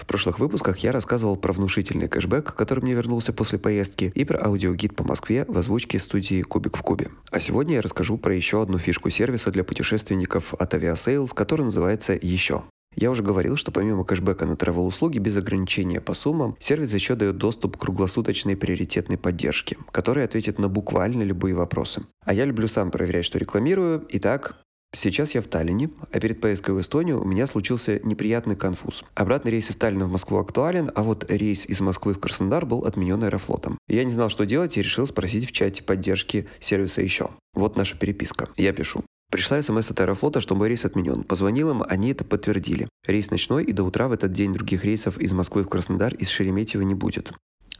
В 0.00 0.06
прошлых 0.06 0.38
выпусках 0.38 0.78
я 0.78 0.92
рассказывал 0.92 1.36
про 1.36 1.52
внушительный 1.52 2.08
кэшбэк, 2.08 2.54
который 2.54 2.80
мне 2.80 2.94
вернулся 2.94 3.32
после 3.32 3.58
поездки, 3.58 4.12
и 4.14 4.24
про 4.24 4.38
аудиогид 4.46 4.96
по 4.96 5.04
Москве 5.04 5.44
в 5.46 5.56
озвучке 5.58 5.98
студии 5.98 6.42
«Кубик 6.42 6.76
в 6.76 6.82
кубе». 6.82 7.10
А 7.30 7.38
сегодня 7.38 7.76
я 7.76 7.82
расскажу 7.82 8.16
про 8.16 8.34
еще 8.34 8.62
одну 8.62 8.78
фишку 8.78 9.10
сервиса 9.10 9.50
для 9.50 9.62
путешественников 9.62 10.54
от 10.54 10.74
Aviasales, 10.74 11.34
который 11.34 11.62
называется 11.62 12.18
«Еще». 12.20 12.62
Я 12.96 13.10
уже 13.10 13.22
говорил, 13.22 13.56
что 13.56 13.70
помимо 13.70 14.04
кэшбэка 14.04 14.46
на 14.46 14.52
travel 14.52 14.86
услуги 14.86 15.18
без 15.18 15.36
ограничения 15.36 16.00
по 16.00 16.12
суммам, 16.12 16.56
сервис 16.58 16.92
еще 16.92 17.14
дает 17.14 17.38
доступ 17.38 17.76
к 17.76 17.80
круглосуточной 17.80 18.56
приоритетной 18.56 19.16
поддержке, 19.16 19.76
которая 19.90 20.24
ответит 20.24 20.58
на 20.58 20.68
буквально 20.68 21.22
любые 21.22 21.54
вопросы. 21.54 22.02
А 22.24 22.34
я 22.34 22.44
люблю 22.44 22.68
сам 22.68 22.90
проверять, 22.90 23.24
что 23.24 23.38
рекламирую. 23.38 24.06
Итак, 24.10 24.56
Сейчас 24.92 25.36
я 25.36 25.40
в 25.40 25.46
Таллине, 25.46 25.90
а 26.10 26.18
перед 26.18 26.40
поездкой 26.40 26.74
в 26.74 26.80
Эстонию 26.80 27.22
у 27.22 27.24
меня 27.24 27.46
случился 27.46 28.00
неприятный 28.02 28.56
конфуз. 28.56 29.04
Обратный 29.14 29.52
рейс 29.52 29.70
из 29.70 29.76
Таллина 29.76 30.06
в 30.06 30.10
Москву 30.10 30.38
актуален, 30.38 30.90
а 30.96 31.04
вот 31.04 31.30
рейс 31.30 31.64
из 31.64 31.80
Москвы 31.80 32.12
в 32.12 32.18
Краснодар 32.18 32.66
был 32.66 32.84
отменен 32.84 33.22
аэрофлотом. 33.22 33.78
Я 33.86 34.02
не 34.02 34.12
знал, 34.12 34.28
что 34.28 34.46
делать 34.46 34.76
и 34.76 34.82
решил 34.82 35.06
спросить 35.06 35.46
в 35.46 35.52
чате 35.52 35.84
поддержки 35.84 36.48
сервиса 36.58 37.02
еще. 37.02 37.30
Вот 37.54 37.76
наша 37.76 37.96
переписка. 37.96 38.48
Я 38.56 38.72
пишу. 38.72 39.04
Пришла 39.30 39.62
смс 39.62 39.90
от 39.90 40.00
Аэрофлота, 40.00 40.40
что 40.40 40.56
мой 40.56 40.68
рейс 40.68 40.84
отменен. 40.84 41.22
Позвонил 41.22 41.70
им, 41.70 41.84
они 41.88 42.10
это 42.10 42.24
подтвердили. 42.24 42.88
Рейс 43.06 43.30
ночной, 43.30 43.64
и 43.64 43.72
до 43.72 43.84
утра 43.84 44.08
в 44.08 44.12
этот 44.12 44.32
день 44.32 44.52
других 44.52 44.84
рейсов 44.84 45.18
из 45.18 45.32
Москвы 45.32 45.62
в 45.62 45.68
Краснодар 45.68 46.14
из 46.14 46.28
Шереметьево 46.28 46.82
не 46.82 46.94
будет. 46.94 47.32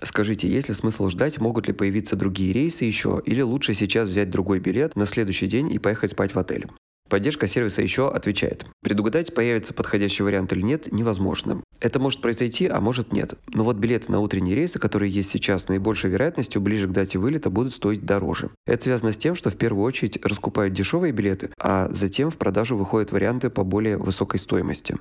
Скажите, 0.02 0.48
есть 0.48 0.68
ли 0.68 0.74
смысл 0.74 1.08
ждать, 1.08 1.40
могут 1.40 1.66
ли 1.66 1.74
появиться 1.74 2.16
другие 2.16 2.52
рейсы 2.52 2.84
еще, 2.84 3.20
или 3.26 3.42
лучше 3.42 3.74
сейчас 3.74 4.08
взять 4.08 4.30
другой 4.30 4.60
билет 4.60 4.94
на 4.96 5.06
следующий 5.06 5.48
день 5.48 5.72
и 5.72 5.78
поехать 5.78 6.12
спать 6.12 6.34
в 6.34 6.38
отель? 6.38 6.68
Поддержка 7.10 7.48
сервиса 7.48 7.82
еще 7.82 8.08
отвечает. 8.08 8.64
Предугадать, 8.82 9.34
появится 9.34 9.74
подходящий 9.74 10.22
вариант 10.22 10.52
или 10.52 10.62
нет, 10.62 10.92
невозможно. 10.92 11.60
Это 11.80 11.98
может 11.98 12.22
произойти, 12.22 12.68
а 12.68 12.80
может 12.80 13.12
нет. 13.12 13.34
Но 13.52 13.64
вот 13.64 13.76
билеты 13.76 14.12
на 14.12 14.20
утренние 14.20 14.54
рейсы, 14.54 14.78
которые 14.78 15.10
есть 15.10 15.28
сейчас, 15.28 15.68
наибольшей 15.68 16.10
вероятностью 16.10 16.62
ближе 16.62 16.86
к 16.86 16.92
дате 16.92 17.18
вылета 17.18 17.50
будут 17.50 17.72
стоить 17.72 18.06
дороже. 18.06 18.50
Это 18.64 18.84
связано 18.84 19.12
с 19.12 19.18
тем, 19.18 19.34
что 19.34 19.50
в 19.50 19.56
первую 19.56 19.84
очередь 19.84 20.24
раскупают 20.24 20.72
дешевые 20.72 21.12
билеты, 21.12 21.50
а 21.58 21.88
затем 21.90 22.30
в 22.30 22.36
продажу 22.36 22.76
выходят 22.76 23.10
варианты 23.10 23.50
по 23.50 23.64
более 23.64 23.96
высокой 23.96 24.38
стоимости. 24.38 24.96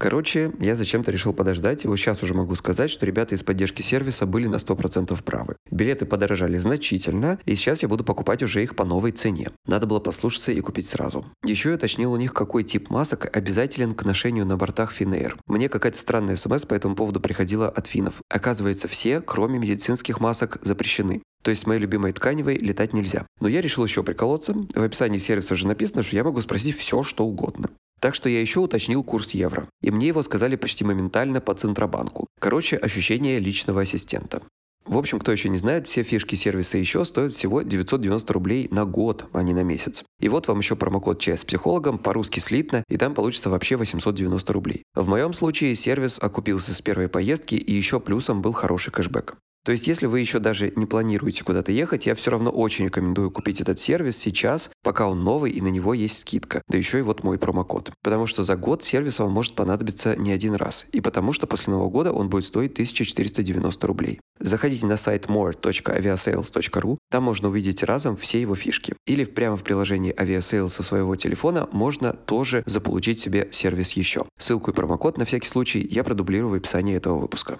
Короче, 0.00 0.52
я 0.58 0.76
зачем-то 0.76 1.12
решил 1.12 1.34
подождать, 1.34 1.84
и 1.84 1.88
вот 1.88 1.98
сейчас 1.98 2.22
уже 2.22 2.32
могу 2.32 2.54
сказать, 2.54 2.88
что 2.88 3.04
ребята 3.04 3.34
из 3.34 3.42
поддержки 3.42 3.82
сервиса 3.82 4.24
были 4.24 4.46
на 4.46 4.54
100% 4.54 5.22
правы. 5.22 5.56
Билеты 5.70 6.06
подорожали 6.06 6.56
значительно, 6.56 7.38
и 7.44 7.54
сейчас 7.54 7.82
я 7.82 7.88
буду 7.88 8.02
покупать 8.02 8.42
уже 8.42 8.62
их 8.62 8.76
по 8.76 8.86
новой 8.86 9.12
цене. 9.12 9.50
Надо 9.66 9.86
было 9.86 10.00
послушаться 10.00 10.52
и 10.52 10.60
купить 10.62 10.88
сразу. 10.88 11.26
Еще 11.44 11.68
я 11.68 11.74
уточнил 11.74 12.14
у 12.14 12.16
них, 12.16 12.32
какой 12.32 12.64
тип 12.64 12.88
масок 12.88 13.36
обязателен 13.36 13.92
к 13.92 14.06
ношению 14.06 14.46
на 14.46 14.56
бортах 14.56 14.98
Finnair. 14.98 15.34
Мне 15.46 15.68
какая-то 15.68 15.98
странная 15.98 16.36
смс 16.36 16.64
по 16.64 16.72
этому 16.72 16.96
поводу 16.96 17.20
приходила 17.20 17.68
от 17.68 17.86
финнов. 17.86 18.22
Оказывается, 18.30 18.88
все, 18.88 19.20
кроме 19.20 19.58
медицинских 19.58 20.18
масок, 20.18 20.60
запрещены. 20.62 21.22
То 21.42 21.50
есть 21.50 21.64
с 21.64 21.66
моей 21.66 21.80
любимой 21.80 22.14
тканевой 22.14 22.56
летать 22.56 22.94
нельзя. 22.94 23.26
Но 23.38 23.48
я 23.48 23.60
решил 23.60 23.84
еще 23.84 24.02
приколоться. 24.02 24.54
В 24.74 24.82
описании 24.82 25.18
сервиса 25.18 25.54
же 25.54 25.66
написано, 25.66 26.02
что 26.02 26.16
я 26.16 26.24
могу 26.24 26.40
спросить 26.40 26.78
все, 26.78 27.02
что 27.02 27.26
угодно. 27.26 27.68
Так 28.00 28.14
что 28.14 28.28
я 28.28 28.40
еще 28.40 28.60
уточнил 28.60 29.04
курс 29.04 29.32
евро. 29.32 29.68
И 29.82 29.90
мне 29.90 30.08
его 30.08 30.22
сказали 30.22 30.56
почти 30.56 30.84
моментально 30.84 31.40
по 31.40 31.54
Центробанку. 31.54 32.26
Короче, 32.40 32.76
ощущение 32.76 33.38
личного 33.38 33.82
ассистента. 33.82 34.42
В 34.86 34.96
общем, 34.96 35.20
кто 35.20 35.30
еще 35.30 35.50
не 35.50 35.58
знает, 35.58 35.86
все 35.86 36.02
фишки 36.02 36.34
сервиса 36.34 36.78
еще 36.78 37.04
стоят 37.04 37.34
всего 37.34 37.62
990 37.62 38.32
рублей 38.32 38.68
на 38.70 38.86
год, 38.86 39.26
а 39.32 39.42
не 39.42 39.52
на 39.52 39.62
месяц. 39.62 40.02
И 40.18 40.28
вот 40.28 40.48
вам 40.48 40.58
еще 40.58 40.74
промокод 40.74 41.20
«Чай 41.20 41.36
с 41.36 41.44
психологом», 41.44 41.98
по-русски 41.98 42.40
слитно, 42.40 42.82
и 42.88 42.96
там 42.96 43.14
получится 43.14 43.50
вообще 43.50 43.76
890 43.76 44.52
рублей. 44.52 44.82
В 44.94 45.06
моем 45.06 45.34
случае 45.34 45.74
сервис 45.74 46.18
окупился 46.18 46.74
с 46.74 46.80
первой 46.80 47.08
поездки, 47.08 47.54
и 47.54 47.72
еще 47.72 48.00
плюсом 48.00 48.40
был 48.40 48.52
хороший 48.52 48.90
кэшбэк. 48.90 49.36
То 49.64 49.72
есть, 49.72 49.86
если 49.86 50.06
вы 50.06 50.20
еще 50.20 50.38
даже 50.38 50.72
не 50.74 50.86
планируете 50.86 51.44
куда-то 51.44 51.70
ехать, 51.72 52.06
я 52.06 52.14
все 52.14 52.30
равно 52.30 52.50
очень 52.50 52.86
рекомендую 52.86 53.30
купить 53.30 53.60
этот 53.60 53.78
сервис 53.78 54.16
сейчас, 54.16 54.70
пока 54.82 55.08
он 55.08 55.22
новый 55.22 55.50
и 55.50 55.60
на 55.60 55.68
него 55.68 55.92
есть 55.92 56.18
скидка. 56.18 56.62
Да 56.68 56.78
еще 56.78 56.98
и 56.98 57.02
вот 57.02 57.24
мой 57.24 57.38
промокод. 57.38 57.92
Потому 58.02 58.26
что 58.26 58.42
за 58.42 58.56
год 58.56 58.82
сервис 58.82 59.18
вам 59.18 59.32
может 59.32 59.54
понадобиться 59.54 60.16
не 60.16 60.32
один 60.32 60.54
раз. 60.54 60.86
И 60.92 61.00
потому 61.00 61.32
что 61.32 61.46
после 61.46 61.72
Нового 61.72 61.90
года 61.90 62.12
он 62.12 62.30
будет 62.30 62.44
стоить 62.44 62.72
1490 62.72 63.86
рублей. 63.86 64.20
Заходите 64.38 64.86
на 64.86 64.96
сайт 64.96 65.26
more.aviasales.ru, 65.26 66.96
там 67.10 67.24
можно 67.24 67.48
увидеть 67.48 67.82
разом 67.82 68.16
все 68.16 68.40
его 68.40 68.54
фишки. 68.54 68.94
Или 69.06 69.24
прямо 69.24 69.56
в 69.56 69.64
приложении 69.64 70.14
Aviasales 70.14 70.68
со 70.68 70.82
своего 70.82 71.16
телефона 71.16 71.68
можно 71.72 72.14
тоже 72.14 72.62
заполучить 72.64 73.20
себе 73.20 73.48
сервис 73.52 73.92
еще. 73.92 74.22
Ссылку 74.38 74.70
и 74.70 74.74
промокод 74.74 75.18
на 75.18 75.26
всякий 75.26 75.48
случай 75.48 75.86
я 75.90 76.02
продублирую 76.04 76.50
в 76.50 76.54
описании 76.54 76.96
этого 76.96 77.18
выпуска. 77.18 77.58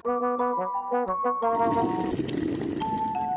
Thank 1.22 1.42
you. 1.42 3.29